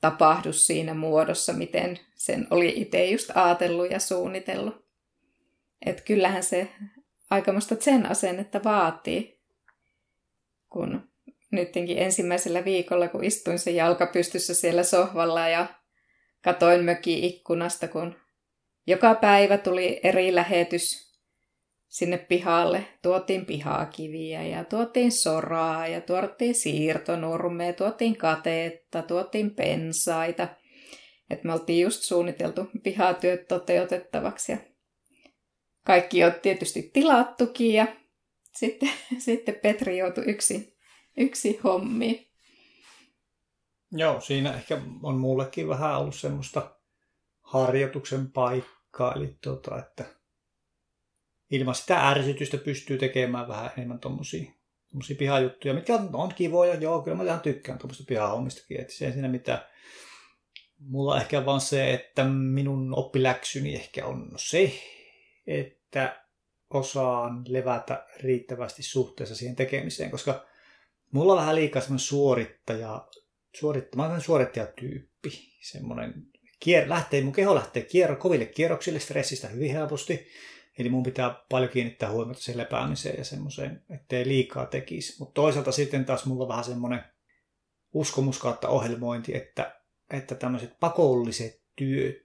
[0.00, 4.86] tapahdu siinä muodossa, miten sen oli itse just ajatellut ja suunnitellut.
[5.86, 6.70] Että kyllähän se
[7.30, 9.40] aikamoista sen asennetta vaatii,
[10.68, 11.10] kun
[11.50, 15.77] nytkin ensimmäisellä viikolla, kun istuin sen jalkapystyssä siellä sohvalla ja
[16.44, 18.16] katoin möki ikkunasta, kun
[18.86, 21.08] joka päivä tuli eri lähetys
[21.88, 22.84] sinne pihalle.
[23.02, 30.48] Tuotiin pihakiviä ja tuotiin soraa ja tuotiin siirtonurmea, tuotiin katetta, tuotiin pensaita.
[31.30, 34.58] Et me oltiin just suunniteltu pihatyöt toteutettavaksi ja
[35.86, 37.86] kaikki on tietysti tilattukin ja
[38.54, 40.78] sitten, sitten Petri joutui yksi,
[41.16, 42.27] yksi hommi.
[43.92, 46.70] Joo, siinä ehkä on mullekin vähän ollut semmoista
[47.40, 50.04] harjoituksen paikkaa, eli tuota, että
[51.50, 54.52] ilman sitä ärsytystä pystyy tekemään vähän enemmän tommosia,
[54.90, 59.06] tommosia pihajuttuja, mitkä on, on kivoja, joo, kyllä mä ihan tykkään tuommoista pihahommistakin, että se
[59.06, 59.60] ei siinä mitään.
[60.78, 64.72] Mulla ehkä vaan se, että minun oppiläksyni ehkä on se,
[65.46, 66.24] että
[66.70, 70.46] osaan levätä riittävästi suhteessa siihen tekemiseen, koska
[71.12, 73.08] mulla on vähän liikaa semmoinen suorittaja,
[73.58, 76.14] suorittaja, mä suorittajatyyppi, semmoinen
[76.60, 80.26] kier, lähtee, mun keho lähtee kierro, koville kierroksille stressistä hyvin helposti,
[80.78, 85.16] eli mun pitää paljon kiinnittää huomiota siihen lepäämiseen ja semmoiseen, ettei liikaa tekisi.
[85.18, 87.04] Mutta toisaalta sitten taas mulla on vähän semmoinen
[87.94, 89.80] uskomus kautta ohjelmointi, että,
[90.12, 92.16] että tämmöiset pakolliset työt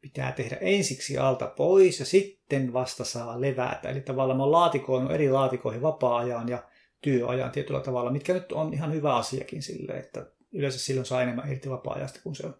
[0.00, 3.88] pitää tehdä ensiksi alta pois ja sitten vasta saa levätä.
[3.88, 6.68] Eli tavallaan mä oon laatikoinut eri laatikoihin vapaa-ajan ja
[7.02, 11.52] työajan tietyllä tavalla, mitkä nyt on ihan hyvä asiakin sille, että yleensä silloin saa enemmän
[11.52, 12.54] irti vapaa-ajasta, kun se on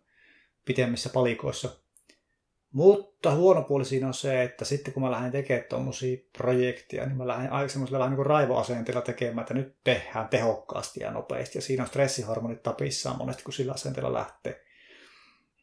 [0.64, 1.76] pitemmissä palikoissa.
[2.72, 7.16] Mutta huono puoli siinä on se, että sitten kun mä lähden tekemään tuommoisia projekteja, niin
[7.16, 11.58] mä lähden aika semmoisella vähän niin kuin raivoasenteella tekemään, että nyt tehdään tehokkaasti ja nopeasti.
[11.58, 14.64] Ja siinä on stressihormonit tapissaan monesti, kun sillä asenteella lähtee.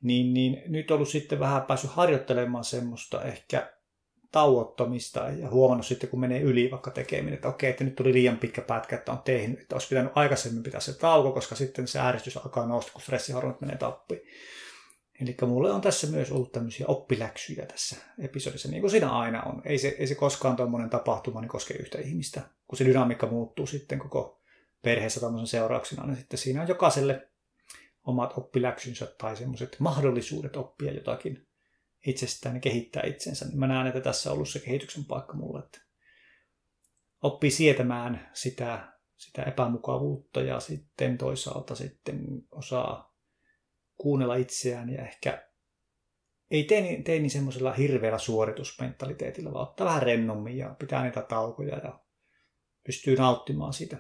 [0.02, 3.75] Niin, niin nyt on ollut sitten vähän päässyt harjoittelemaan semmoista ehkä
[4.36, 8.38] tauottamista ja huomannut sitten, kun menee yli vaikka tekeminen, että okei, että nyt tuli liian
[8.38, 12.00] pitkä pätkä, että on tehnyt, että olisi pitänyt aikaisemmin pitää se tauko, koska sitten se
[12.00, 14.22] ääristys alkaa nousta, kun stressihormonit menee tappiin.
[15.22, 19.62] Eli mulle on tässä myös ollut tämmöisiä oppiläksyjä tässä episodissa, niin kuin siinä aina on.
[19.66, 23.68] Ei se, ei se koskaan tuommoinen tapahtuma niin koske yhtä ihmistä, kun se dynamiikka muuttuu
[23.68, 24.42] sitten koko
[24.82, 27.28] perheessä tämmöisen seurauksena, niin sitten siinä on jokaiselle
[28.04, 31.45] omat oppiläksynsä tai semmoiset mahdollisuudet oppia jotakin
[32.06, 33.46] itsestään ja kehittää itsensä.
[33.46, 35.82] Niin mä näen, että tässä on ollut se kehityksen paikka mulle, että
[37.22, 43.16] oppii sietämään sitä, sitä epämukavuutta ja sitten toisaalta sitten osaa
[43.98, 45.50] kuunnella itseään ja ehkä
[46.52, 51.22] ei tee niin, tee niin semmoisella hirveällä suoritusmentaliteetilla, vaan ottaa vähän rennommin ja pitää niitä
[51.22, 52.00] taukoja ja
[52.86, 53.98] pystyy nauttimaan siitä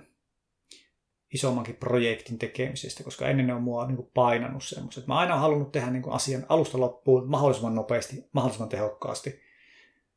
[1.33, 5.07] isommankin projektin tekemisestä, koska ennen ne on mua niin kuin painanut semmoiset.
[5.07, 9.41] Mä aina olen halunnut tehdä niin kuin asian alusta loppuun mahdollisimman nopeasti, mahdollisimman tehokkaasti.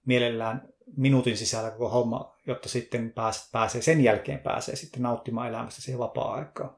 [0.07, 3.13] Mielellään minuutin sisällä koko homma, jotta sitten
[3.53, 6.77] pääsee, sen jälkeen pääsee sitten nauttimaan elämästä siihen vapaa-aikaan.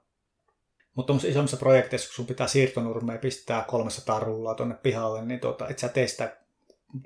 [0.94, 5.68] Mutta tuollaisissa isommissa projekteissa, kun sun pitää siirtonurmea pistää kolmessa tarulla tuonne pihalle, niin tuota,
[5.68, 6.36] et sä tee sitä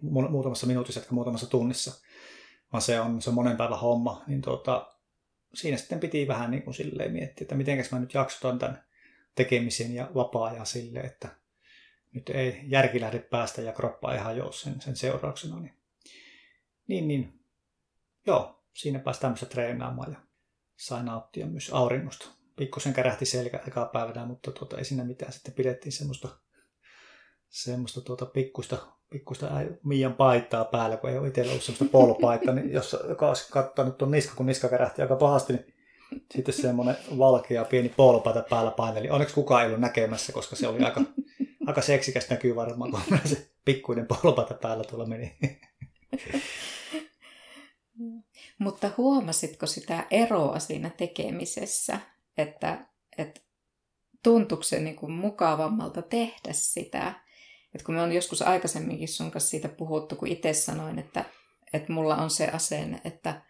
[0.02, 2.02] muutamassa minuutissa, että muutamassa tunnissa,
[2.72, 4.93] vaan se on, se on monen päivän homma, niin tuota,
[5.54, 8.84] siinä sitten piti vähän niin kuin silleen miettiä, että miten mä nyt jaksotan tämän
[9.34, 11.28] tekemisen ja vapaa-ajan silleen, että
[12.12, 15.60] nyt ei järki lähde päästä ja kroppa ei hajoa sen, sen seurauksena.
[15.60, 15.74] Niin,
[16.88, 17.40] niin, niin,
[18.26, 20.20] joo, siinä pääsi tämmöistä treenaamaan ja
[20.76, 25.32] sai nauttia myös auringosta pikkusen kärähti selkä ekaa päivänä, mutta tuota, ei siinä mitään.
[25.32, 26.28] Sitten pidettiin semmoista,
[27.48, 29.50] semmoista tuota, pikkusta, pikkusta
[29.84, 32.96] Mian paittaa päällä, kun ei ole itsellä ollut semmoista polopaittaa, niin jos,
[33.50, 35.74] kattanut tuon niska, kun niska kärähti aika pahasti, niin
[36.34, 39.10] sitten semmoinen valkea pieni polopaita päällä paineli.
[39.10, 41.00] Onneksi kukaan ei ollut näkemässä, koska se oli aika,
[41.66, 45.36] aika seksikäs näkyy varmaan, kun se pikkuinen polopaita päällä tuolla meni.
[48.58, 51.98] Mutta huomasitko sitä eroa siinä tekemisessä?
[52.36, 52.86] että,
[53.18, 53.40] että
[54.22, 57.23] tuntuuko se niin kuin mukavammalta tehdä sitä.
[57.74, 61.24] Että kun me on joskus aikaisemminkin sun kanssa siitä puhuttu, kun itse sanoin, että,
[61.72, 63.42] että mulla on se asenne, että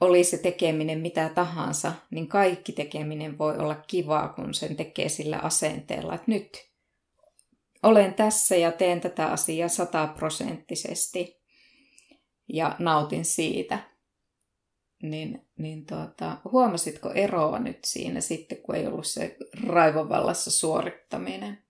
[0.00, 5.38] oli se tekeminen mitä tahansa, niin kaikki tekeminen voi olla kivaa, kun sen tekee sillä
[5.38, 6.68] asenteella, että nyt
[7.82, 11.42] olen tässä ja teen tätä asiaa sataprosenttisesti
[12.48, 13.78] ja nautin siitä
[15.02, 21.62] niin, niin tuota, huomasitko eroa nyt siinä sitten, kun ei ollut se raivovallassa suorittaminen?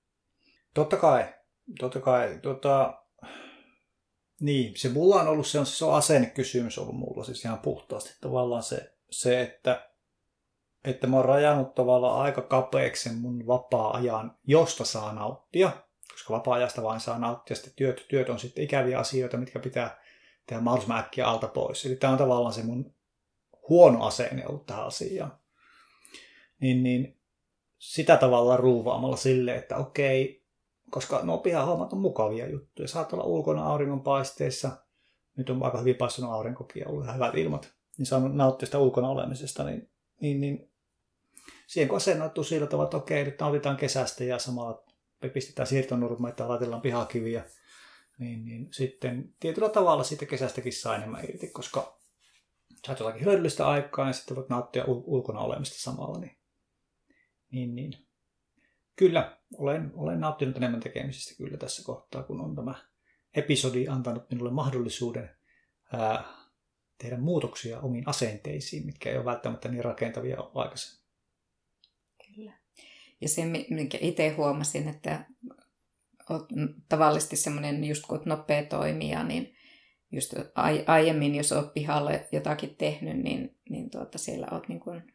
[0.74, 1.34] Totta kai.
[1.78, 2.38] Totta kai.
[2.42, 3.02] Tota,
[4.40, 8.14] niin, se mulla on ollut se on, se on asennekysymys ollut mulla siis ihan puhtaasti.
[8.20, 9.90] Tavallaan se, se että,
[10.85, 15.70] että mä oon rajannut tavallaan aika kapeaksi mun vapaa-ajan, josta saa nauttia,
[16.12, 17.57] koska vapaa-ajasta vain saa nauttia.
[17.57, 20.02] Sitten työt, työt on sitten ikäviä asioita, mitkä pitää
[20.46, 21.87] tehdä mahdollisimman äkkiä alta pois.
[21.87, 22.94] Eli tämä on tavallaan se mun
[23.68, 25.38] huono asenne ollut tähän asiaan.
[26.61, 27.18] Niin, niin
[27.78, 30.38] sitä tavalla ruuvaamalla sille, että okei,
[30.90, 32.89] koska nuo pihahommat on mukavia juttuja.
[32.89, 34.70] Saat olla ulkona auringonpaisteessa.
[35.36, 37.72] Nyt on aika hyvin paistunut aurinkokin ja ollut ihan hyvät ilmat.
[37.99, 39.64] Niin saanut nauttia sitä ulkona olemisesta.
[39.64, 40.70] Niin, niin, niin
[41.66, 44.84] siihen kun asennottuu sillä tavalla, että okei, nyt nautitaan kesästä ja samalla
[45.22, 47.45] me pistetään siirtonurma, että laitellaan pihakiviä,
[48.18, 51.99] niin, niin sitten tietyllä tavalla siitä kesästäkin saa enemmän irti, koska
[52.86, 56.18] saat jotakin hyödyllistä aikaa ja sitten voit nauttia ulkona olemista samalla.
[56.18, 56.39] Niin,
[57.51, 58.07] niin, niin.
[58.99, 62.74] Kyllä, olen, olen nauttinut enemmän tekemisestä kyllä tässä kohtaa, kun on tämä
[63.34, 65.30] episodi antanut minulle mahdollisuuden
[65.92, 66.24] ää,
[66.99, 71.05] tehdä muutoksia omiin asenteisiin, mitkä ei ole välttämättä niin rakentavia aikaisemmin.
[72.26, 72.53] Kyllä.
[73.20, 75.26] Ja se, minkä itse huomasin, että
[76.30, 76.44] olet
[76.88, 79.55] tavallisesti semmoinen just kun olet nopea toimija, niin
[80.12, 80.34] just
[80.86, 85.12] aiemmin, jos olet pihalla jotakin tehnyt, niin, niin tuota, siellä olet niin kuin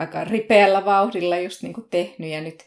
[0.00, 2.64] aika ripeällä vauhdilla just niin kuin tehnyt ja nyt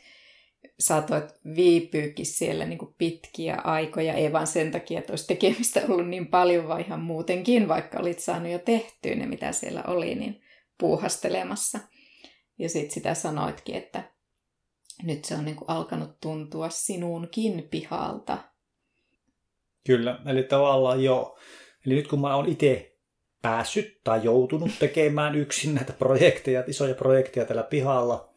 [0.80, 1.26] saatoit
[1.56, 6.28] viipyykin siellä niin kuin pitkiä aikoja, ei vaan sen takia, että olisi tekemistä ollut niin
[6.28, 10.42] paljon, vaan ihan muutenkin, vaikka olit saanut jo tehtyä ne, mitä siellä oli, niin
[10.80, 11.80] puuhastelemassa.
[12.60, 14.04] Ja sitten sitä sanoitkin, että
[15.04, 18.38] nyt se on niin kuin alkanut tuntua sinuunkin pihalta.
[19.86, 21.40] Kyllä, eli tavallaan joo.
[21.86, 22.93] Eli nyt kun mä oon itse
[23.44, 28.30] päässyt tai joutunut tekemään yksin näitä projekteja, isoja projekteja tällä pihalla,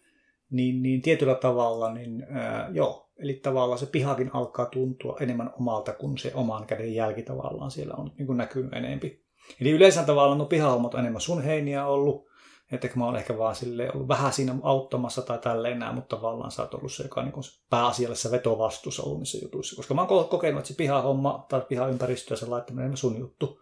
[0.51, 5.93] niin, niin tietyllä tavalla, niin ää, joo, eli tavallaan se pihakin alkaa tuntua enemmän omalta
[5.93, 9.27] kuin se oman käden jälki tavallaan siellä on niin kuin näkynyt enempi.
[9.61, 12.27] Eli yleensä tavallaan no pihalmat on enemmän sun heiniä ollut,
[12.73, 16.51] että mä oon ehkä vaan sille ollut vähän siinä auttamassa tai tälleen näin, mutta tavallaan
[16.51, 19.77] sä oot ollut se, joka on niin pääasiallisessa vetovastuussa ollut niissä jutuissa.
[19.77, 23.61] Koska mä oon kokenut, että se pihahomma tai pihaympäristö ja se laittaminen on sun juttu.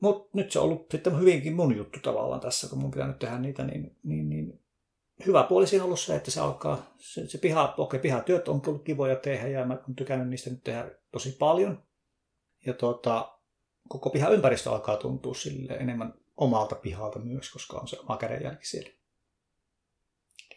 [0.00, 3.18] Mutta nyt se on ollut sitten hyvinkin mun juttu tavallaan tässä, kun mun pitää nyt
[3.18, 4.60] tehdä niitä, niin, niin, niin
[5.26, 8.62] hyvä puoli siinä on ollut se, että se alkaa, se, se piha, okei, pihatyöt on
[8.66, 11.82] ollut kivoja tehdä ja mä oon tykännyt niistä nyt tehdä tosi paljon.
[12.66, 13.38] Ja tuota,
[13.88, 18.90] koko pihaympäristö alkaa tuntua sille enemmän omalta pihalta myös, koska on se oma kädenjälki siellä.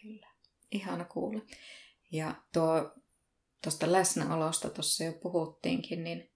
[0.01, 0.27] Kyllä,
[0.71, 1.41] ihana kuulla.
[2.11, 2.91] Ja tuo
[3.63, 6.28] tuosta läsnäolosta tuossa jo puhuttiinkin, niin,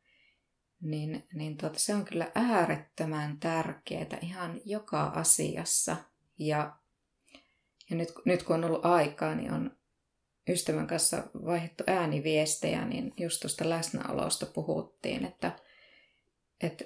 [0.83, 5.95] niin, niin tuota, se on kyllä äärettömän tärkeää ihan joka asiassa.
[6.39, 6.75] Ja,
[7.89, 9.77] ja nyt, nyt kun on ollut aikaa, niin on
[10.49, 15.51] ystävän kanssa vaihdettu ääniviestejä, niin just tuosta läsnäolosta puhuttiin, että,
[16.61, 16.85] että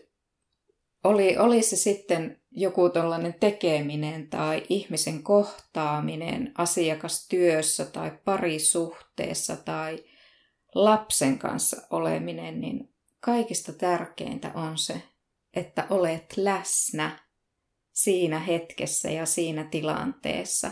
[1.03, 10.03] oli, oli se sitten joku tällainen tekeminen tai ihmisen kohtaaminen asiakastyössä tai parisuhteessa tai
[10.75, 15.03] lapsen kanssa oleminen, niin kaikista tärkeintä on se,
[15.53, 17.19] että olet läsnä
[17.93, 20.71] siinä hetkessä ja siinä tilanteessa,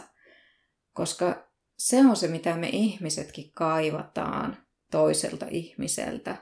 [0.93, 4.57] koska se on se, mitä me ihmisetkin kaivataan
[4.91, 6.37] toiselta ihmiseltä,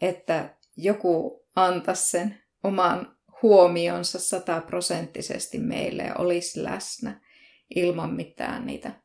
[0.00, 7.20] että joku antaisi sen oman huomionsa sataprosenttisesti meille ja olisi läsnä
[7.74, 9.02] ilman mitään niitä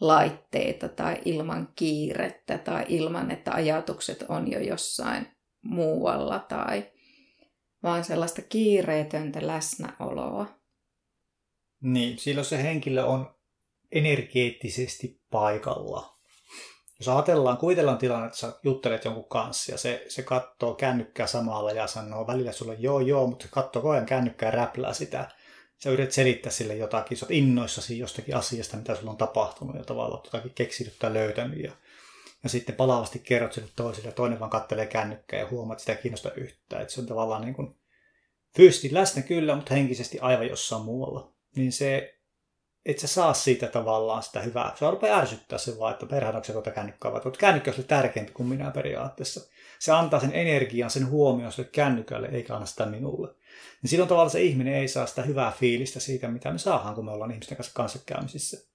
[0.00, 5.26] laitteita tai ilman kiirettä tai ilman, että ajatukset on jo jossain
[5.62, 6.92] muualla tai
[7.82, 10.46] vaan sellaista kiireetöntä läsnäoloa.
[11.80, 13.34] Niin, silloin se henkilö on
[13.92, 16.18] energeettisesti paikalla
[16.98, 21.72] jos ajatellaan, kuvitellaan tilanne, että sä juttelet jonkun kanssa ja se, se katsoo kännykkää samalla
[21.72, 25.28] ja sanoo välillä sulle joo joo, mutta se katsoo koko ajan kännykkää ja räplää sitä.
[25.78, 29.84] Sä yrität selittää sille jotakin, sä oot innoissasi jostakin asiasta, mitä sulla on tapahtunut ja
[29.84, 31.60] tavallaan jotakin keksinyt tai löytänyt.
[31.60, 31.72] Ja,
[32.42, 35.92] ja sitten palavasti kerrot sille toiselle ja toinen vaan kattelee kännykkää ja huomaat, että sitä
[35.92, 36.82] ei kiinnosta yhtään.
[36.82, 37.76] Että se on tavallaan niin kuin
[38.56, 41.32] fyysisesti läsnä kyllä, mutta henkisesti aivan jossain muualla.
[41.56, 42.18] Niin se
[42.86, 44.72] et sä saa siitä tavallaan sitä hyvää.
[44.78, 48.48] Se rupeaa ärsyttää se vaan, että onko se tuota kännykkää, vai kännykkä on tärkeämpi kuin
[48.48, 49.50] minä periaatteessa.
[49.78, 53.34] Se antaa sen energian, sen huomioon sille kännykälle, eikä anna sitä minulle.
[53.82, 57.04] Niin silloin tavallaan se ihminen ei saa sitä hyvää fiilistä siitä, mitä me saadaan, kun
[57.04, 58.68] me ollaan ihmisten kanssa kanssakäymisissä.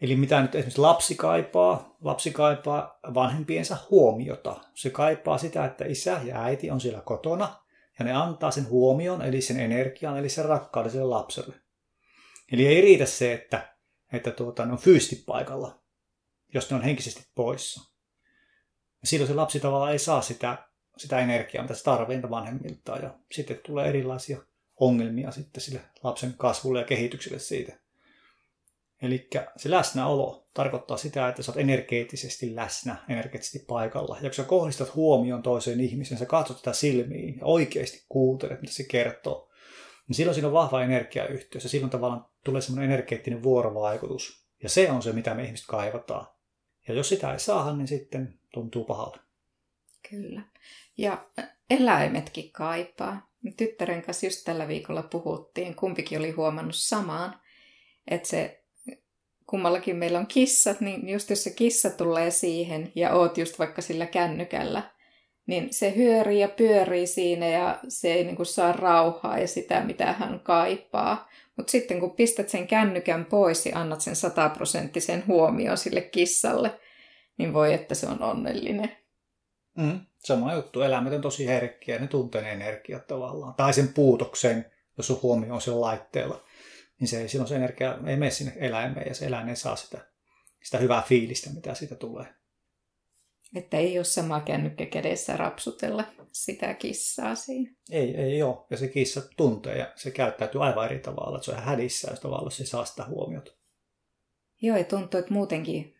[0.00, 1.96] Eli mitä nyt esimerkiksi lapsi kaipaa?
[2.00, 4.60] Lapsi kaipaa vanhempiensa huomiota.
[4.74, 7.56] Se kaipaa sitä, että isä ja äiti on siellä kotona,
[7.98, 11.54] ja ne antaa sen huomion, eli sen energian, eli sen rakkauden sille lapselle.
[12.52, 13.74] Eli ei riitä se, että,
[14.12, 15.80] että tuota, ne on fyysisesti paikalla,
[16.54, 17.94] jos ne on henkisesti poissa.
[19.04, 20.68] Silloin se lapsi tavallaan ei saa sitä,
[20.98, 23.02] sitä energiaa, mitä se tarvitsee vanhemmiltaan.
[23.02, 24.38] Ja sitten tulee erilaisia
[24.76, 27.72] ongelmia sitten sille lapsen kasvulle ja kehitykselle siitä.
[29.02, 34.16] Eli se läsnäolo tarkoittaa sitä, että sä oot energeettisesti läsnä, energeettisesti paikalla.
[34.16, 38.72] Ja kun sä kohdistat huomioon toiseen ihmiseen, sä katsot sitä silmiin ja oikeasti kuuntelet, mitä
[38.72, 39.50] se kertoo,
[40.08, 44.44] niin silloin siinä on vahva energiayhteys ja silloin tavallaan tulee semmoinen energeettinen vuorovaikutus.
[44.62, 46.26] Ja se on se, mitä me ihmiset kaivataan.
[46.88, 49.27] Ja jos sitä ei saada, niin sitten tuntuu pahalle.
[50.10, 50.42] Kyllä.
[50.98, 51.26] Ja
[51.70, 53.28] eläimetkin kaipaa.
[53.56, 57.40] Tyttären kanssa just tällä viikolla puhuttiin, kumpikin oli huomannut samaan,
[58.10, 58.64] että se
[59.46, 63.82] kummallakin meillä on kissat, niin just jos se kissa tulee siihen ja oot just vaikka
[63.82, 64.82] sillä kännykällä,
[65.46, 69.84] niin se hyörii ja pyörii siinä ja se ei niin kuin saa rauhaa ja sitä,
[69.84, 71.28] mitä hän kaipaa.
[71.56, 76.80] Mutta sitten kun pistät sen kännykän pois ja annat sen sataprosenttisen huomioon sille kissalle,
[77.38, 78.96] niin voi, että se on onnellinen.
[79.78, 80.82] Mm, sama juttu.
[80.82, 81.98] Eläimet on tosi herkkiä.
[81.98, 83.54] Ne tuntee ne energiat tavallaan.
[83.54, 86.44] Tai sen puutoksen, jos on huomio on sillä laitteella.
[87.00, 90.06] niin se, silloin se energia ei mene sinne eläimeen ja se eläin ei saa sitä,
[90.62, 92.26] sitä hyvää fiilistä, mitä siitä tulee.
[93.54, 97.70] Että ei ole sama kännykkä kädessä rapsutella sitä kissaa siinä.
[97.90, 98.56] Ei, ei ole.
[98.70, 101.36] Ja se kissa tuntee ja se käyttäytyy aivan eri tavalla.
[101.36, 103.52] Että se on ihan hädissä, jos tavallaan se saa sitä huomiota.
[104.62, 105.96] Joo, ja tuntuu, että muutenkin,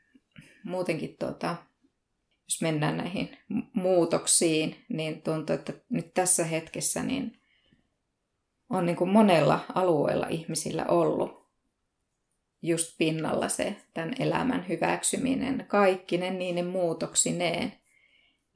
[0.64, 1.57] muutenkin tuota,
[2.49, 3.39] jos mennään näihin
[3.73, 7.41] muutoksiin, niin tuntuu, että nyt tässä hetkessä niin
[8.71, 11.49] on niin kuin monella alueella ihmisillä ollut
[12.63, 17.73] just pinnalla se tämän elämän hyväksyminen, kaikkinen niiden muutoksineen.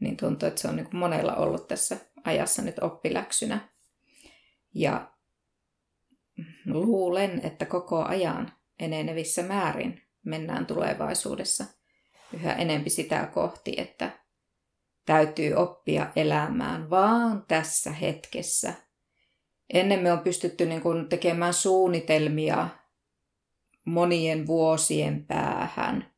[0.01, 3.69] Niin tuntuu, että se on niin kuin monella ollut tässä ajassa nyt oppiläksynä.
[4.75, 5.13] Ja
[6.67, 11.65] luulen, että koko ajan enenevissä määrin mennään tulevaisuudessa
[12.35, 14.11] yhä enempi sitä kohti, että
[15.07, 18.75] täytyy oppia elämään vaan tässä hetkessä.
[19.73, 22.69] Ennen me on pystytty niin kuin tekemään suunnitelmia
[23.85, 26.13] monien vuosien päähän,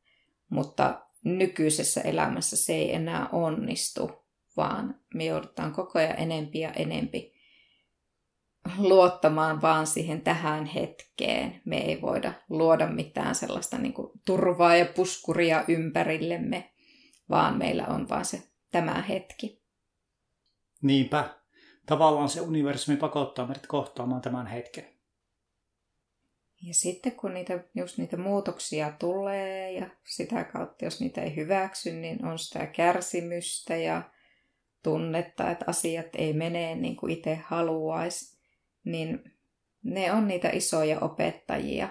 [0.48, 4.10] mutta nykyisessä elämässä se ei enää onnistu,
[4.56, 7.33] vaan me joudutaan koko ajan enempi ja enempi
[8.78, 11.60] luottamaan vaan siihen tähän hetkeen.
[11.64, 16.72] Me ei voida luoda mitään sellaista niin kuin turvaa ja puskuria ympärillemme,
[17.30, 18.42] vaan meillä on vaan se
[18.72, 19.62] tämä hetki.
[20.82, 21.28] Niinpä.
[21.86, 24.94] Tavallaan se universumi pakottaa meidät kohtaamaan tämän hetken.
[26.62, 31.92] Ja sitten kun niitä, just niitä muutoksia tulee ja sitä kautta, jos niitä ei hyväksy,
[31.92, 34.02] niin on sitä kärsimystä ja
[34.82, 38.33] tunnetta, että asiat ei mene niin kuin itse haluaisi,
[38.84, 39.34] niin
[39.82, 41.88] ne on niitä isoja opettajia.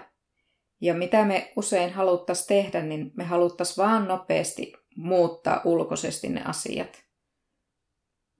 [0.80, 7.04] Ja mitä me usein haluttaisiin tehdä, niin me haluttaisiin vaan nopeasti muuttaa ulkoisesti ne asiat,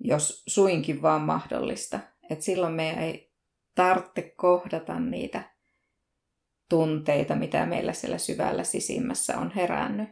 [0.01, 2.01] jos suinkin vaan mahdollista.
[2.31, 3.33] Et silloin meidän ei
[3.75, 5.55] tarvitse kohdata niitä
[6.69, 10.09] tunteita, mitä meillä siellä syvällä sisimmässä on herännyt.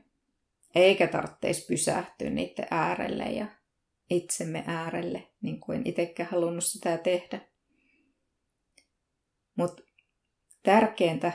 [0.75, 3.47] Eikä tarvitsisi pysähtyä niiden äärelle ja
[4.11, 7.41] itsemme äärelle, niin kuin itsekään halunnut sitä tehdä.
[9.57, 9.83] Mutta
[10.63, 11.33] tärkeintä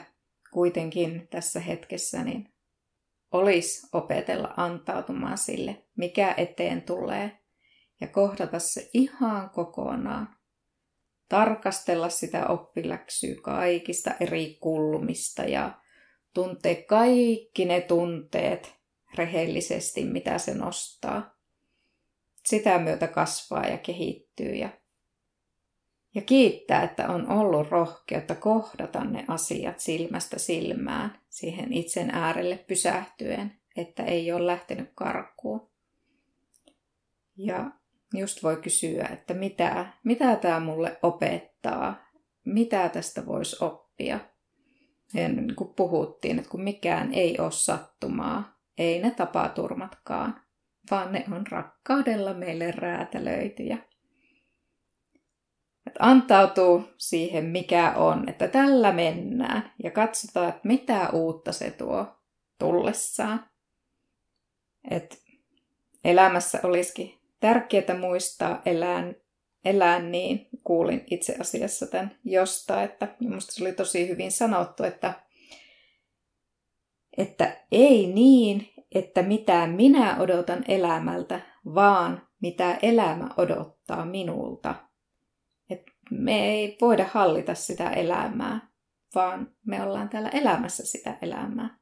[0.53, 2.53] kuitenkin tässä hetkessä niin
[3.31, 7.39] olisi opetella antautumaan sille, mikä eteen tulee,
[8.01, 10.37] ja kohdata se ihan kokonaan
[11.29, 15.81] tarkastella sitä oppiläksyä kaikista eri kulmista ja
[16.33, 18.75] tuntee kaikki ne tunteet
[19.15, 21.37] rehellisesti, mitä se nostaa.
[22.45, 24.69] Sitä myötä kasvaa ja kehittyy ja,
[26.17, 33.59] ja kiittää, että on ollut rohkeutta kohdata ne asiat silmästä silmään siihen itsen äärelle pysähtyen,
[33.75, 35.69] että ei ole lähtenyt karkuun.
[37.35, 37.71] Ja
[38.13, 42.07] just voi kysyä, että mitä, mitä tämä mulle opettaa,
[42.45, 44.19] mitä tästä voisi oppia.
[45.13, 50.41] Ja niin kuin puhuttiin, että kun mikään ei ole sattumaa, ei ne tapaturmatkaan,
[50.91, 53.77] vaan ne on rakkaudella meille räätälöityjä.
[55.87, 62.05] Että antautuu siihen, mikä on, että tällä mennään ja katsotaan, että mitä uutta se tuo
[62.59, 63.49] tullessaan.
[64.91, 65.15] Että
[66.03, 69.13] elämässä olisikin tärkeää muistaa elää,
[69.65, 70.47] elää niin.
[70.63, 75.13] Kuulin itse asiassa tämän josta, että minusta se oli tosi hyvin sanottu, että,
[77.17, 81.41] että ei niin, että mitä minä odotan elämältä,
[81.75, 84.86] vaan mitä elämä odottaa minulta.
[86.11, 88.69] Me ei voida hallita sitä elämää,
[89.15, 91.79] vaan me ollaan täällä elämässä sitä elämää.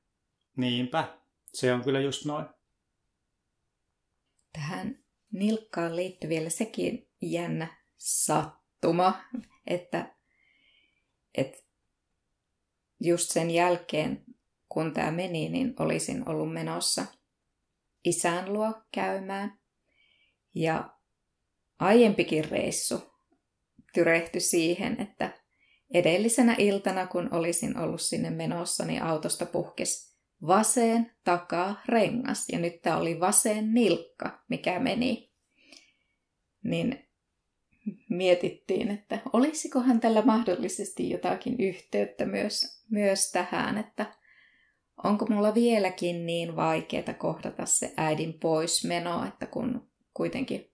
[0.58, 1.18] Niinpä,
[1.54, 2.46] se on kyllä just noin.
[4.54, 5.00] Tähän
[5.32, 7.68] nilkkaan liittyy vielä sekin jännä
[7.98, 9.24] sattuma,
[9.68, 10.16] että,
[11.36, 11.58] että
[13.00, 14.26] just sen jälkeen,
[14.70, 17.06] kun tämä meni, niin olisin ollut menossa
[18.04, 19.60] isän luo käymään.
[20.56, 20.90] Ja
[21.80, 23.15] aiempikin reissu
[23.96, 25.30] tyrehtyi siihen, että
[25.94, 30.16] edellisenä iltana, kun olisin ollut sinne menossa, niin autosta puhkesi
[30.48, 35.32] vasen takaa rengas ja nyt tämä oli vasen nilkka, mikä meni.
[36.64, 37.06] Niin
[38.10, 44.06] mietittiin, että olisikohan tällä mahdollisesti jotakin yhteyttä myös, myös tähän, että
[45.04, 50.72] onko mulla vieläkin niin vaikeaa kohdata se äidin poismeno, että kun kuitenkin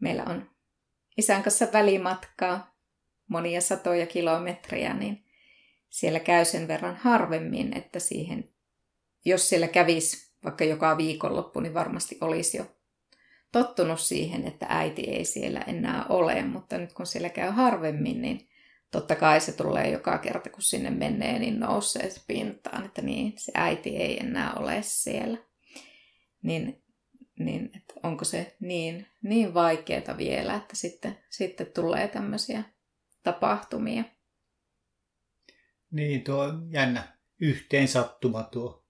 [0.00, 0.53] meillä on
[1.16, 2.74] isän kanssa välimatkaa
[3.28, 5.24] monia satoja kilometriä, niin
[5.88, 8.48] siellä käy sen verran harvemmin, että siihen
[9.24, 12.66] jos siellä kävisi vaikka joka viikonloppu, niin varmasti olisi jo
[13.52, 18.48] tottunut siihen, että äiti ei siellä enää ole, mutta nyt kun siellä käy harvemmin, niin
[18.90, 23.32] totta kai se tulee joka kerta, kun sinne menee, niin nousee se pintaan, että niin,
[23.36, 25.38] se äiti ei enää ole siellä.
[26.42, 26.83] Niin,
[27.38, 32.62] niin että onko se niin, niin vaikeaa vielä, että sitten, sitten tulee tämmöisiä
[33.22, 34.04] tapahtumia.
[35.90, 38.84] Niin, tuo on jännä yhteensattuma tuo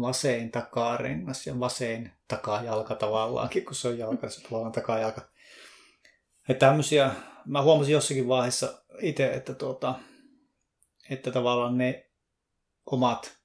[0.00, 5.32] vasen takarengas ja vasen takajalka tavallaankin, kun se on jalka, se tavallaan takajalka.
[6.48, 7.10] Että tämmöisiä,
[7.44, 9.98] mä huomasin jossakin vaiheessa itse, että, tuota,
[11.10, 12.10] että tavallaan ne
[12.86, 13.38] omat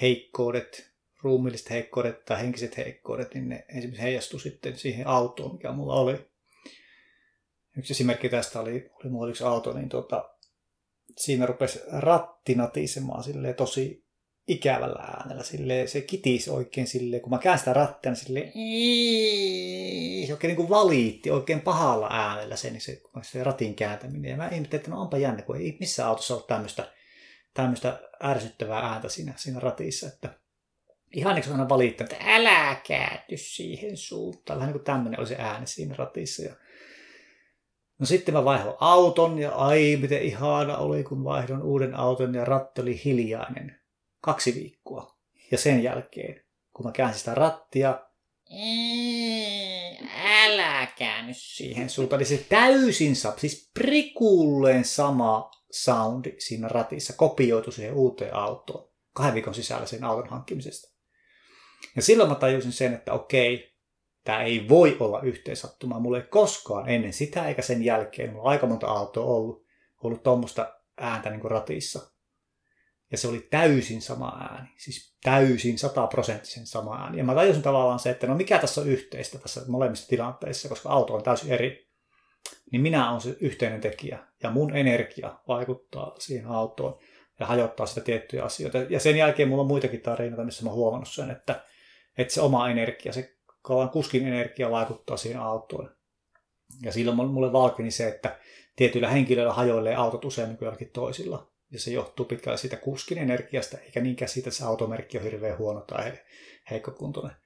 [0.00, 0.95] heikkoudet,
[1.26, 6.30] ruumilliset heikkoudet tai henkiset heikkoudet, niin ne esimerkiksi heijastui sitten siihen autoon, mikä mulla oli.
[7.78, 10.30] Yksi esimerkki tästä oli, oli mulla yksi auto, niin tuota,
[11.16, 13.24] siinä rupesi ratti natisemaan
[13.56, 14.06] tosi
[14.48, 15.42] ikävällä äänellä.
[15.42, 18.52] Sille, se kitisi oikein sille, kun mä käyn sitä rattia, niin sille,
[20.26, 24.30] se oikein niin kuin valitti oikein pahalla äänellä se, niin se, se ratin kääntäminen.
[24.30, 26.92] Ja mä ihmettelin, että no onpa jännä, kun ei missään autossa ole tämmöistä,
[27.54, 30.06] tämmöistä ärsyttävää ääntä siinä, siinä ratissa.
[30.06, 30.45] Että
[31.16, 34.58] ihan niin aina valittanut, että älä käänty siihen suuntaan.
[34.58, 36.42] Vähän niin kuin tämmöinen oli se ääni siinä ratissa.
[36.42, 36.54] Ja
[37.98, 42.44] No sitten mä vaihdoin auton ja ai miten ihana oli, kun vaihdon uuden auton ja
[42.44, 43.80] ratti oli hiljainen.
[44.20, 45.16] Kaksi viikkoa.
[45.50, 48.00] Ja sen jälkeen, kun mä käänsin sitä rattia,
[50.24, 52.20] älä käänny siihen suuntaan.
[52.20, 59.54] Eli se täysin siis prikulleen sama soundi siinä ratissa kopioitu siihen uuteen autoon kahden viikon
[59.54, 60.95] sisällä sen auton hankkimisesta.
[61.96, 63.76] Ja silloin mä tajusin sen, että okei,
[64.26, 66.00] Tämä ei voi olla yhteensattuma.
[66.00, 69.66] Mulla ei koskaan ennen sitä eikä sen jälkeen, mulla on aika monta autoa ollut,
[70.02, 72.10] ollut tuommoista ääntä niin kuin ratissa.
[73.12, 77.18] Ja se oli täysin sama ääni, siis täysin sataprosenttisen sama ääni.
[77.18, 80.88] Ja mä tajusin tavallaan se, että no mikä tässä on yhteistä tässä molemmissa tilanteissa, koska
[80.88, 81.88] auto on täysin eri.
[82.72, 86.98] Niin minä olen se yhteinen tekijä ja mun energia vaikuttaa siihen autoon
[87.40, 88.78] ja hajottaa sitä tiettyjä asioita.
[88.78, 91.64] Ja sen jälkeen mulla on muitakin tarinoita, missä mä huomannut sen, että,
[92.18, 95.96] että se oma energia, se kauan kuskin energia vaikuttaa siihen autoon.
[96.82, 98.38] Ja silloin mulle valkeni se, että
[98.76, 101.50] tietyillä henkilöillä hajoilee autot useammin kuin jollakin toisilla.
[101.70, 105.58] Ja se johtuu pitkälle siitä kuskin energiasta, eikä niinkään siitä, että se automerkki on hirveän
[105.58, 106.12] huono tai
[106.70, 107.36] heikkokuntoinen.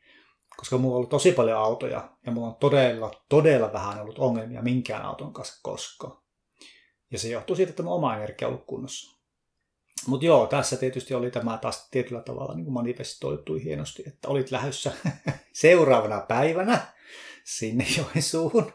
[0.57, 4.63] Koska mulla on ollut tosi paljon autoja ja mulla on todella, todella vähän ollut ongelmia
[4.63, 6.23] minkään auton kanssa koskaan.
[7.11, 9.20] Ja se johtuu siitä, että mun oma energia on ollut kunnossa.
[10.07, 14.93] Mutta joo, tässä tietysti oli tämä taas tietyllä tavalla niin manifestoitui hienosti, että olit lähdössä
[15.53, 16.87] seuraavana päivänä
[17.45, 18.73] sinne Joensuuhun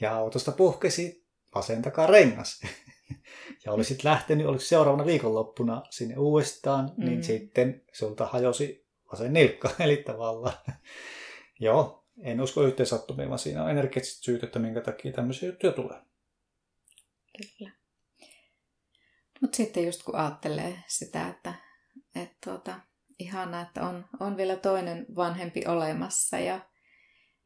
[0.00, 2.60] ja autosta puhkesi vasen takaa rengas.
[3.64, 7.04] ja olisit lähtenyt, oliko seuraavana viikonloppuna sinne uudestaan, niin mm.
[7.04, 10.56] niin sitten sulta hajosi vasen nilkka, eli tavallaan.
[11.60, 15.72] joo, en usko yhteen sattumia, vaan siinä on energetiset syyt, että minkä takia tämmöisiä juttuja
[15.72, 15.98] tulee.
[17.36, 17.81] Kyllä.
[19.42, 21.54] Mutta sitten just kun ajattelee sitä, että,
[22.14, 22.80] että tuota,
[23.18, 26.60] ihana, että on, on vielä toinen vanhempi olemassa ja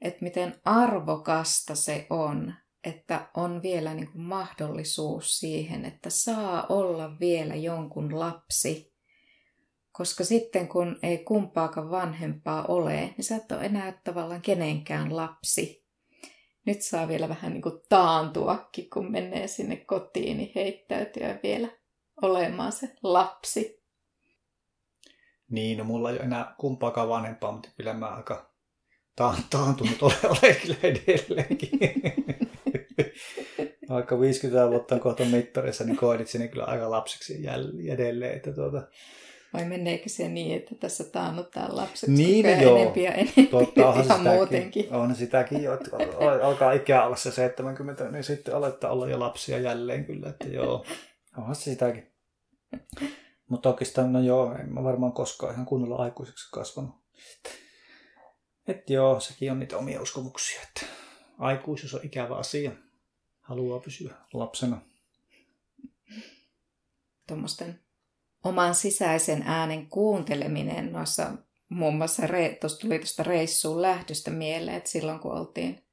[0.00, 7.20] että miten arvokasta se on, että on vielä niin kuin mahdollisuus siihen, että saa olla
[7.20, 8.94] vielä jonkun lapsi.
[9.92, 15.86] Koska sitten kun ei kumpaakaan vanhempaa ole, niin sä et ole enää tavallaan kenenkään lapsi.
[16.66, 21.68] Nyt saa vielä vähän niin kuin taantuakin, kun menee sinne kotiin, niin heittäytyä vielä
[22.22, 23.82] olemaan se lapsi.
[25.50, 28.50] Niin, no mulla ei ole enää kumpaakaan vanhempaa, mutta kyllä mä aika
[29.50, 31.70] taantunut ole, ole kyllä edelleenkin.
[33.88, 37.42] Aika 50 vuotta on kohta mittarissa, niin koeditseni kyllä aika lapseksi
[37.92, 38.36] edelleen.
[38.36, 38.82] Että tuota...
[39.52, 42.76] Vai meneekö se niin, että tässä taannuttaa lapseksi niin, koko joo.
[42.76, 44.92] enempi ja enempi Totta, ihan sitäkin, muutenkin?
[44.92, 45.90] On sitäkin jo, että
[46.42, 50.84] alkaa ikää olla se 70, niin sitten aletaan olla jo lapsia jälleen kyllä, että joo.
[51.38, 52.12] Onhan se sitäkin.
[53.50, 56.94] Mutta oikeastaan, no joo, en mä varmaan koskaan ihan kunnolla aikuiseksi kasvanut.
[58.68, 60.86] Että joo, sekin on niitä omia uskomuksia, että
[61.38, 62.70] aikuisuus on ikävä asia.
[63.40, 64.80] Haluaa pysyä lapsena.
[67.26, 67.80] Tuommoisten
[68.44, 71.32] oman sisäisen äänen kuunteleminen noissa
[71.68, 72.22] muun muassa,
[72.60, 75.84] tuossa tuli tuosta reissuun lähdöstä mieleen, että silloin kun oltiin,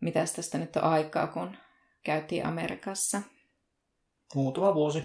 [0.00, 1.56] mitäs tästä nyt on aikaa, kun
[2.02, 3.22] käytiin Amerikassa–
[4.34, 5.02] Muutama vuosi.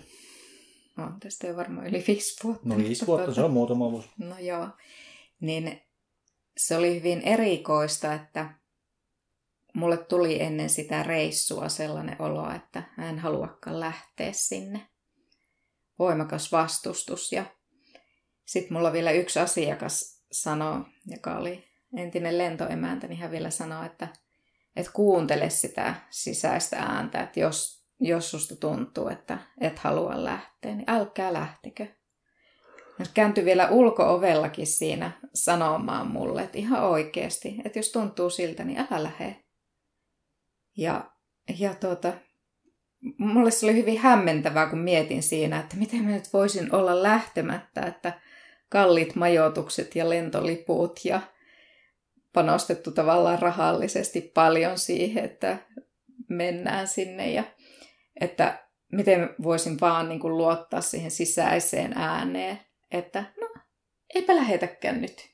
[0.97, 2.69] On tästä jo varmaan yli viisi vuotta.
[2.69, 3.41] No viisi vuotta, tuota...
[3.41, 4.09] se on muutama vuosi.
[4.17, 4.67] No joo.
[5.39, 5.82] Niin
[6.57, 8.53] se oli hyvin erikoista, että
[9.73, 14.88] mulle tuli ennen sitä reissua sellainen olo, että en haluakaan lähteä sinne.
[15.99, 17.32] Voimakas vastustus.
[17.32, 17.45] Ja
[18.45, 21.63] sitten mulla vielä yksi asiakas sanoi, joka oli
[21.97, 24.07] entinen lentoemäntä, niin hän vielä sanoi, että,
[24.75, 30.89] että kuuntele sitä sisäistä ääntä, että jos jos susta tuntuu, että et halua lähteä, niin
[30.89, 31.88] älkää lähtekö.
[33.14, 39.04] Kääntyi vielä ulko-ovellakin siinä sanomaan mulle, että ihan oikeasti, että jos tuntuu siltä, niin älä
[39.04, 39.36] lähde.
[40.78, 41.12] Ja,
[41.60, 42.14] ja tuota,
[43.18, 47.82] mulle se oli hyvin hämmentävää, kun mietin siinä, että miten mä nyt voisin olla lähtemättä,
[47.82, 48.22] että
[48.70, 51.22] kalliit majoitukset ja lentoliput ja
[52.34, 55.58] panostettu tavallaan rahallisesti paljon siihen, että
[56.30, 57.43] mennään sinne ja
[58.22, 62.59] että miten voisin vaan niin kuin luottaa siihen sisäiseen ääneen,
[62.91, 63.49] että no,
[64.15, 65.30] eipä lähetäkään nyt.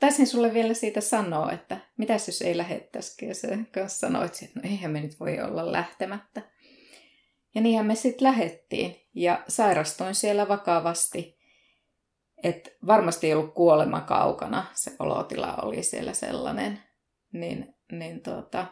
[0.00, 3.28] Taisin sulle vielä siitä sanoa, että mitäs jos ei lähettäisikin.
[3.28, 6.42] Ja se kanssa sanoit, että no eihän me nyt voi olla lähtemättä.
[7.54, 8.96] Ja niinhän me sitten lähettiin.
[9.14, 11.38] Ja sairastuin siellä vakavasti.
[12.42, 14.66] Että varmasti ei ollut kuolema kaukana.
[14.74, 16.82] Se olotila oli siellä sellainen.
[17.32, 18.66] Niin, niin tuota,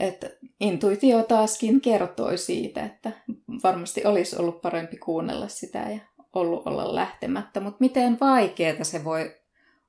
[0.00, 0.30] että
[0.60, 3.12] intuitio taaskin kertoi siitä, että
[3.62, 5.98] varmasti olisi ollut parempi kuunnella sitä ja
[6.34, 9.36] ollut olla lähtemättä, mutta miten vaikeaa se voi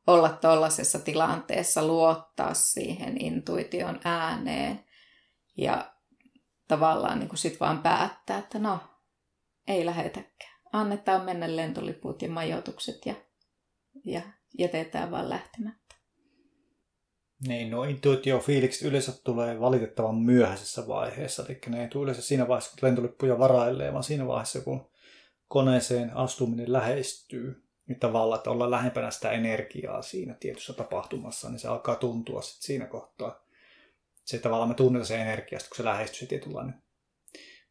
[0.07, 4.85] olla tuollaisessa tilanteessa luottaa siihen intuition ääneen
[5.57, 5.93] ja
[6.67, 8.79] tavallaan niin kuin sit vaan päättää, että no,
[9.67, 10.59] ei lähetäkään.
[10.73, 13.13] Annetaan mennä lentoliput ja majoitukset ja,
[14.05, 14.21] ja
[14.57, 15.88] jätetään vaan lähtemättä.
[17.47, 22.71] Niin, no intuitiofiilikset yleensä tulee valitettavan myöhäisessä vaiheessa, eli ne ei tule yleensä siinä vaiheessa,
[22.71, 24.89] kun lentolippuja varailee, vaan siinä vaiheessa, kun
[25.47, 31.67] koneeseen astuminen lähestyy, niin tavallaan, että ollaan lähempänä sitä energiaa siinä tietyssä tapahtumassa, niin se
[31.67, 33.43] alkaa tuntua sitten siinä kohtaa.
[34.25, 36.75] Se tavallaan me tunnetaan se energiasta, kun se lähestyy se tietynlainen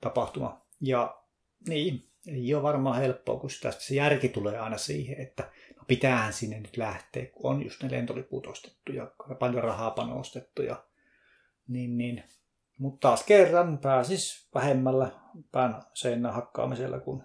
[0.00, 0.66] tapahtuma.
[0.80, 1.22] Ja
[1.68, 5.50] niin, ei ole varmaan helppoa, kun sitä, se järki tulee aina siihen, että
[5.88, 10.62] pitäähän sinne nyt lähteä, kun on just ne lentoliput ostettu ja paljon rahaa panostettu.
[10.62, 10.84] Ja,
[11.68, 12.24] niin, niin.
[12.78, 15.10] Mutta taas kerran pääsis vähemmällä
[15.52, 17.22] pään seinän hakkaamisella, kun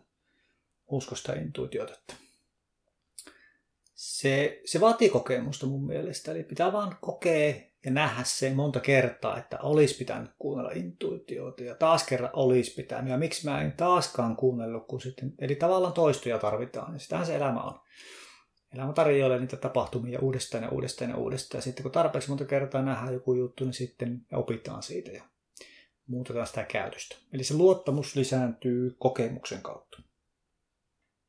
[0.88, 1.94] usko sitä intuitiota.
[3.96, 7.54] Se, se vaatii kokemusta mun mielestä, eli pitää vaan kokea
[7.86, 13.12] ja nähdä se monta kertaa, että olisi pitänyt kuunnella intuitioita ja taas kerran olisi pitänyt
[13.12, 17.36] ja miksi mä en taaskaan kuunnellut, kun sitten, eli tavallaan toistoja tarvitaan ja sitähän se
[17.36, 17.80] elämä on.
[18.74, 21.58] Elämä tarjoaa niitä tapahtumia uudestaan ja uudestaan ja uudestaan.
[21.58, 25.24] Ja sitten kun tarpeeksi monta kertaa nähdään joku juttu, niin sitten opitaan siitä ja
[26.08, 27.16] muutetaan sitä käytöstä.
[27.34, 30.02] Eli se luottamus lisääntyy kokemuksen kautta.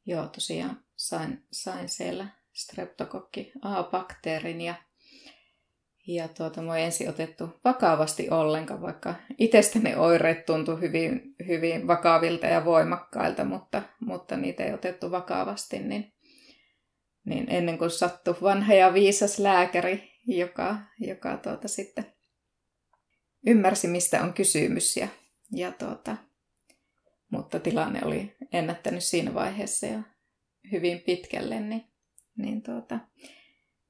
[0.06, 4.74] Joo, tosiaan sain, sain siellä streptokokki A-bakteerin ja,
[6.06, 12.46] ja tuota, mua ei ensin otettu vakavasti ollenkaan, vaikka itsestäni oireet tuntui hyvin, hyvin vakavilta
[12.46, 16.13] ja voimakkailta, mutta, mutta niitä ei otettu vakavasti, niin
[17.24, 22.06] niin ennen kuin sattui vanha ja viisas lääkäri, joka, joka tuota sitten
[23.46, 24.96] ymmärsi, mistä on kysymys.
[24.96, 25.08] Ja,
[25.52, 26.16] ja tuota,
[27.32, 29.98] mutta tilanne oli ennättänyt siinä vaiheessa jo
[30.72, 31.84] hyvin pitkälle, niin,
[32.36, 32.98] niin tuota,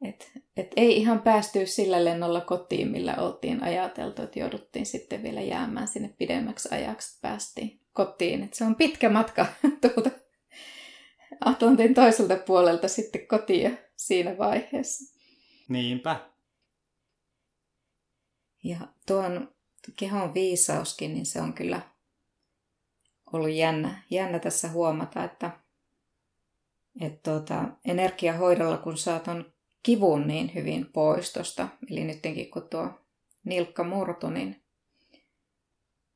[0.04, 5.40] et, et ei ihan päästy sillä lennolla kotiin, millä oltiin ajateltu, että jouduttiin sitten vielä
[5.40, 8.42] jäämään sinne pidemmäksi ajaksi, päästiin kotiin.
[8.42, 9.46] Et se on pitkä matka
[9.80, 10.10] tuolta
[11.40, 15.18] Atlantin toiselta puolelta sitten kotia siinä vaiheessa.
[15.68, 16.30] Niinpä.
[18.64, 18.76] Ja
[19.06, 19.54] tuon
[19.96, 21.80] kehon viisauskin, niin se on kyllä
[23.32, 25.50] ollut jännä, jännä tässä huomata, että,
[27.00, 32.90] että tuota, energiahoidolla kun saat on kivun niin hyvin poistosta, eli nytkin kun tuo
[33.44, 34.63] nilkka murtu, niin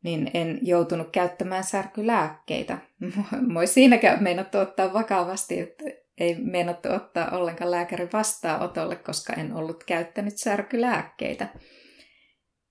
[0.05, 2.79] niin en joutunut käyttämään särkylääkkeitä.
[3.55, 5.85] Moi siinäkään meinattu ottaa vakavasti, että
[6.19, 11.49] ei meinattu ottaa ollenkaan lääkärin vastaanotolle, koska en ollut käyttänyt särkylääkkeitä.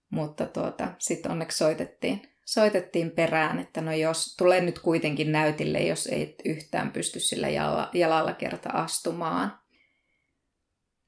[0.10, 6.08] Mutta tuota, sitten onneksi soitettiin, soitettiin perään, että no jos tulee nyt kuitenkin näytille, jos
[6.08, 9.60] ei yhtään pysty sillä jalalla, jalalla kerta astumaan,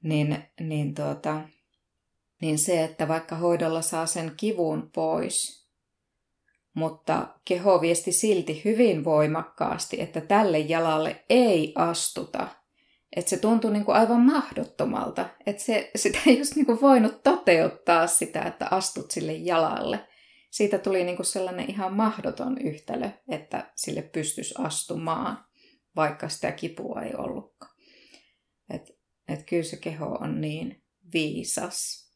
[0.04, 1.42] niin, niin, tuota,
[2.42, 5.59] niin se, että vaikka hoidolla saa sen kivun pois,
[6.74, 12.48] mutta keho viesti silti hyvin voimakkaasti, että tälle jalalle ei astuta.
[13.16, 17.24] Että se tuntui niin kuin aivan mahdottomalta, että se, sitä ei just niin kuin voinut
[17.24, 20.08] toteuttaa sitä, että astut sille jalalle.
[20.52, 25.46] Siitä tuli niin kuin sellainen ihan mahdoton yhtälö, että sille pystyisi astumaan,
[25.96, 27.76] vaikka sitä kipua ei ollutkaan.
[28.70, 28.94] Että
[29.28, 32.10] et kyllä se keho on niin viisas.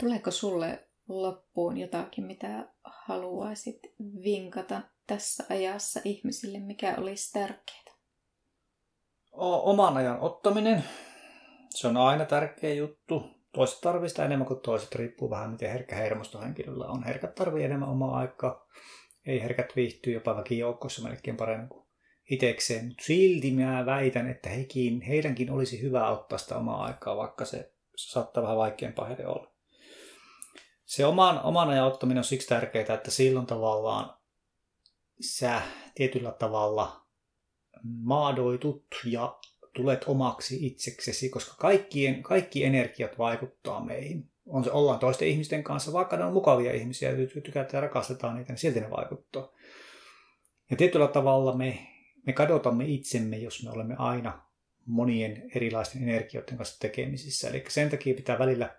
[0.00, 3.80] Tuleeko sulle loppuun jotakin, mitä haluaisit
[4.24, 7.94] vinkata tässä ajassa ihmisille, mikä olisi tärkeää?
[9.32, 10.84] O- oman ajan ottaminen.
[11.70, 13.22] Se on aina tärkeä juttu.
[13.52, 17.04] toiset tarvii sitä enemmän kuin toiset, riippuu vähän miten herkkä hermostohenkilöllä on.
[17.04, 18.66] Herkät tarvii enemmän omaa aikaa,
[19.26, 21.84] ei herkät viihtyy jopa väkijoukossa melkein paremmin kuin
[22.30, 27.44] itekseen, mutta silti minä väitän, että hekin, heidänkin olisi hyvä ottaa sitä omaa aikaa, vaikka
[27.44, 29.53] se saattaa vähän vaikeampaa heille olla.
[30.84, 34.14] Se oman, oman ajan ottaminen on siksi tärkeää, että silloin tavallaan
[35.20, 35.62] sä
[35.94, 37.04] tietyllä tavalla
[37.82, 39.38] maadoitut ja
[39.72, 44.30] tulet omaksi itseksesi, koska kaikkien, kaikki energiat vaikuttaa meihin.
[44.46, 47.10] On se, ollaan toisten ihmisten kanssa, vaikka ne on mukavia ihmisiä
[47.44, 49.48] tykätään ja rakastetaan niitä, niin silti ne vaikuttaa.
[50.70, 51.86] Ja tietyllä tavalla me,
[52.26, 54.42] me kadotamme itsemme, jos me olemme aina
[54.86, 57.48] monien erilaisten energioiden kanssa tekemisissä.
[57.48, 58.76] Eli sen takia pitää välillä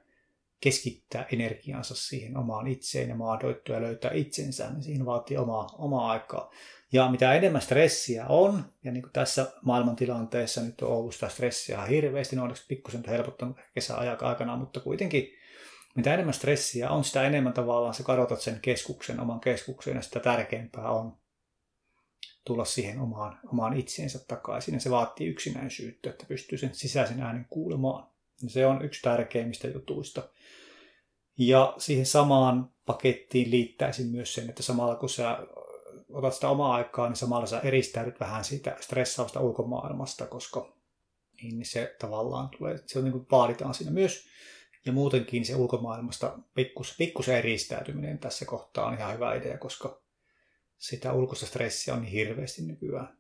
[0.66, 6.12] keskittää energiansa siihen omaan itseen ja maadoittua ja löytää itsensä, niin siinä vaatii omaa, omaa
[6.12, 6.52] aikaa.
[6.92, 11.86] Ja mitä enemmän stressiä on, ja niin kuin tässä maailmantilanteessa nyt on ollut sitä stressiä
[11.86, 15.28] hirveästi, no onneksi pikkusen helpottanut kesäajan aikana, mutta kuitenkin
[15.96, 20.20] mitä enemmän stressiä on, sitä enemmän tavallaan sä kadotat sen keskuksen, oman keskuksen, ja sitä
[20.20, 21.18] tärkeämpää on
[22.46, 24.74] tulla siihen omaan, omaan itseensä takaisin.
[24.74, 28.15] Ja se vaatii yksinäisyyttä, että pystyy sen sisäisen äänen kuulemaan.
[28.44, 30.30] Ja se on yksi tärkeimmistä jutuista.
[31.38, 35.48] Ja siihen samaan pakettiin liittäisin myös sen, että samalla kun sä
[36.10, 40.76] otat sitä omaa aikaa, niin samalla sä eristäydyt vähän siitä stressaavasta ulkomaailmasta, koska
[41.42, 44.28] niin se tavallaan tulee, se on niin kuin vaaditaan siinä myös.
[44.86, 50.02] Ja muutenkin se ulkomaailmasta pikkus, pikkusen eristäytyminen tässä kohtaa on ihan hyvä idea, koska
[50.78, 53.18] sitä ulkoista stressiä on niin hirveästi nykyään.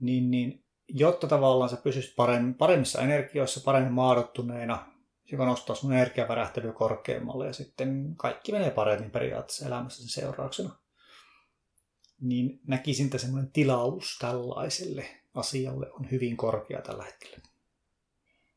[0.00, 2.14] Niin, niin jotta tavallaan sä pysyisit
[2.58, 4.86] paremmissa energioissa, paremmin maadottuneena,
[5.32, 10.76] joka nostaa sun energiavärähtelyä korkeammalle ja sitten kaikki menee paremmin periaatteessa elämässä sen seurauksena.
[12.20, 17.38] Niin näkisin, että semmoinen tilaus tällaiselle asialle on hyvin korkea tällä hetkellä.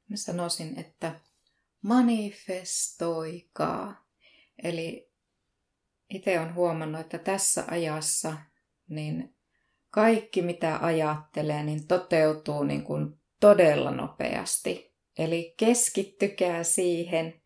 [0.09, 1.19] Mä sanoisin, että
[1.81, 4.05] manifestoikaa.
[4.63, 5.09] Eli
[6.09, 8.37] itse on huomannut, että tässä ajassa
[8.89, 9.36] niin
[9.97, 14.93] kaikki mitä ajattelee, niin toteutuu niin kuin todella nopeasti.
[15.19, 17.41] Eli keskittykää siihen,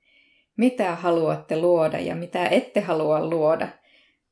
[0.58, 3.68] mitä haluatte luoda ja mitä ette halua luoda.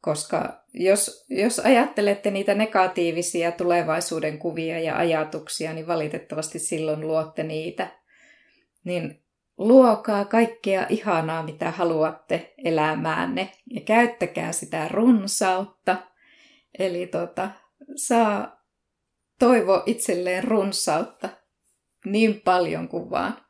[0.02, 7.88] Koska jos, jos ajattelette niitä negatiivisia tulevaisuuden kuvia ja ajatuksia, niin valitettavasti silloin luotte niitä.
[8.84, 9.24] Niin
[9.58, 15.98] luokaa kaikkea ihanaa, mitä haluatte elämäänne ja käyttäkää sitä runsautta.
[16.80, 17.50] Eli tota,
[17.96, 18.60] saa
[19.40, 21.30] toivo itselleen runsautta
[22.06, 23.46] niin paljon kuin vaan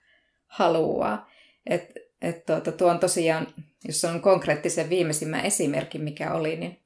[0.46, 1.30] haluaa.
[1.66, 3.48] Et, et tuota, tuon tosiaan,
[3.86, 6.80] jos on konkreettisen viimeisimmän esimerkin, mikä oli, niin,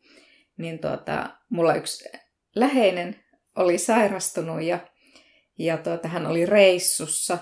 [0.58, 2.10] niin tuota, mulla yksi
[2.56, 3.24] läheinen
[3.56, 4.80] oli sairastunut ja,
[5.60, 7.38] ja tuota, hän oli reissussa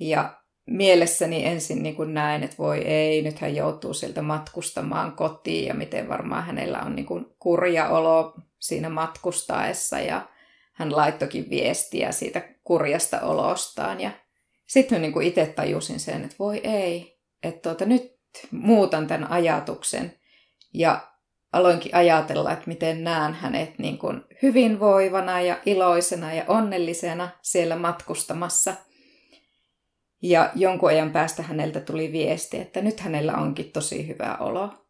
[0.00, 5.66] ja mielessäni ensin niin kuin näin, että voi ei, nyt hän joutuu sieltä matkustamaan kotiin
[5.66, 8.34] ja miten varmaan hänellä on niin kuin kurja olo
[8.64, 10.28] siinä matkustaessa ja
[10.72, 14.00] hän laittokin viestiä siitä kurjasta olostaan.
[14.00, 14.10] Ja
[14.66, 18.12] sitten niin kuin itse tajusin sen, että voi ei, että tuota, nyt
[18.50, 20.14] muutan tämän ajatuksen.
[20.74, 21.08] Ja
[21.52, 28.74] aloinkin ajatella, että miten näen hänet niin kuin hyvinvoivana ja iloisena ja onnellisena siellä matkustamassa–
[30.24, 34.83] ja jonkun ajan päästä häneltä tuli viesti, että nyt hänellä onkin tosi hyvä olo.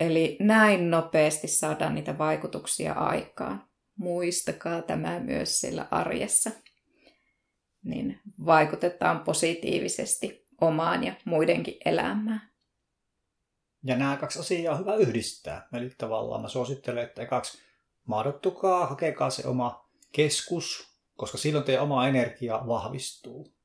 [0.00, 3.68] Eli näin nopeasti saadaan niitä vaikutuksia aikaan.
[3.96, 6.50] Muistakaa tämä myös siellä arjessa.
[7.84, 12.50] Niin vaikutetaan positiivisesti omaan ja muidenkin elämään.
[13.84, 15.68] Ja nämä kaksi asiaa on hyvä yhdistää.
[15.72, 17.58] Eli tavallaan mä suosittelen, että kaksi
[18.06, 23.57] maadottukaa, hakekaa se oma keskus, koska silloin teidän oma energia vahvistuu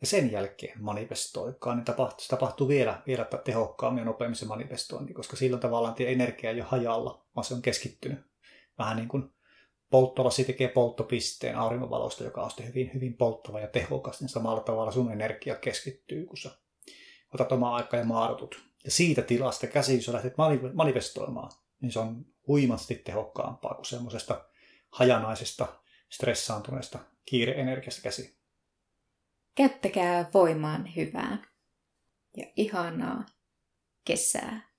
[0.00, 5.14] ja sen jälkeen manifestoikaan, niin tapahtuu, se tapahtuu vielä, vielä tehokkaammin ja nopeammin se manifestointi,
[5.14, 8.18] koska silloin tavallaan energia ei ole hajalla, vaan se on keskittynyt.
[8.78, 9.30] Vähän niin kuin
[9.90, 15.12] polttolasi tekee polttopisteen auringonvalosta, joka on hyvin, hyvin polttava ja tehokas, niin samalla tavalla sun
[15.12, 16.50] energia keskittyy, kun sä
[17.34, 18.62] otat omaa aikaa ja maadotut.
[18.84, 20.34] Ja siitä tilasta käsi, jos lähdet
[20.74, 24.44] manifestoimaan, niin se on huimasti tehokkaampaa kuin semmoisesta
[24.90, 25.66] hajanaisesta,
[26.08, 28.39] stressaantuneesta kiireenergiasta käsi.
[29.54, 31.38] Käyttäkää voimaan hyvää
[32.36, 33.26] ja ihanaa
[34.04, 34.70] kesää.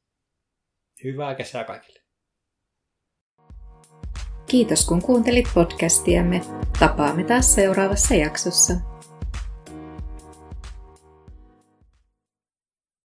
[1.03, 1.99] Hyvää kesää kaikille.
[4.49, 6.41] Kiitos kun kuuntelit podcastiamme.
[6.79, 8.90] Tapaamme taas seuraavassa jaksossa.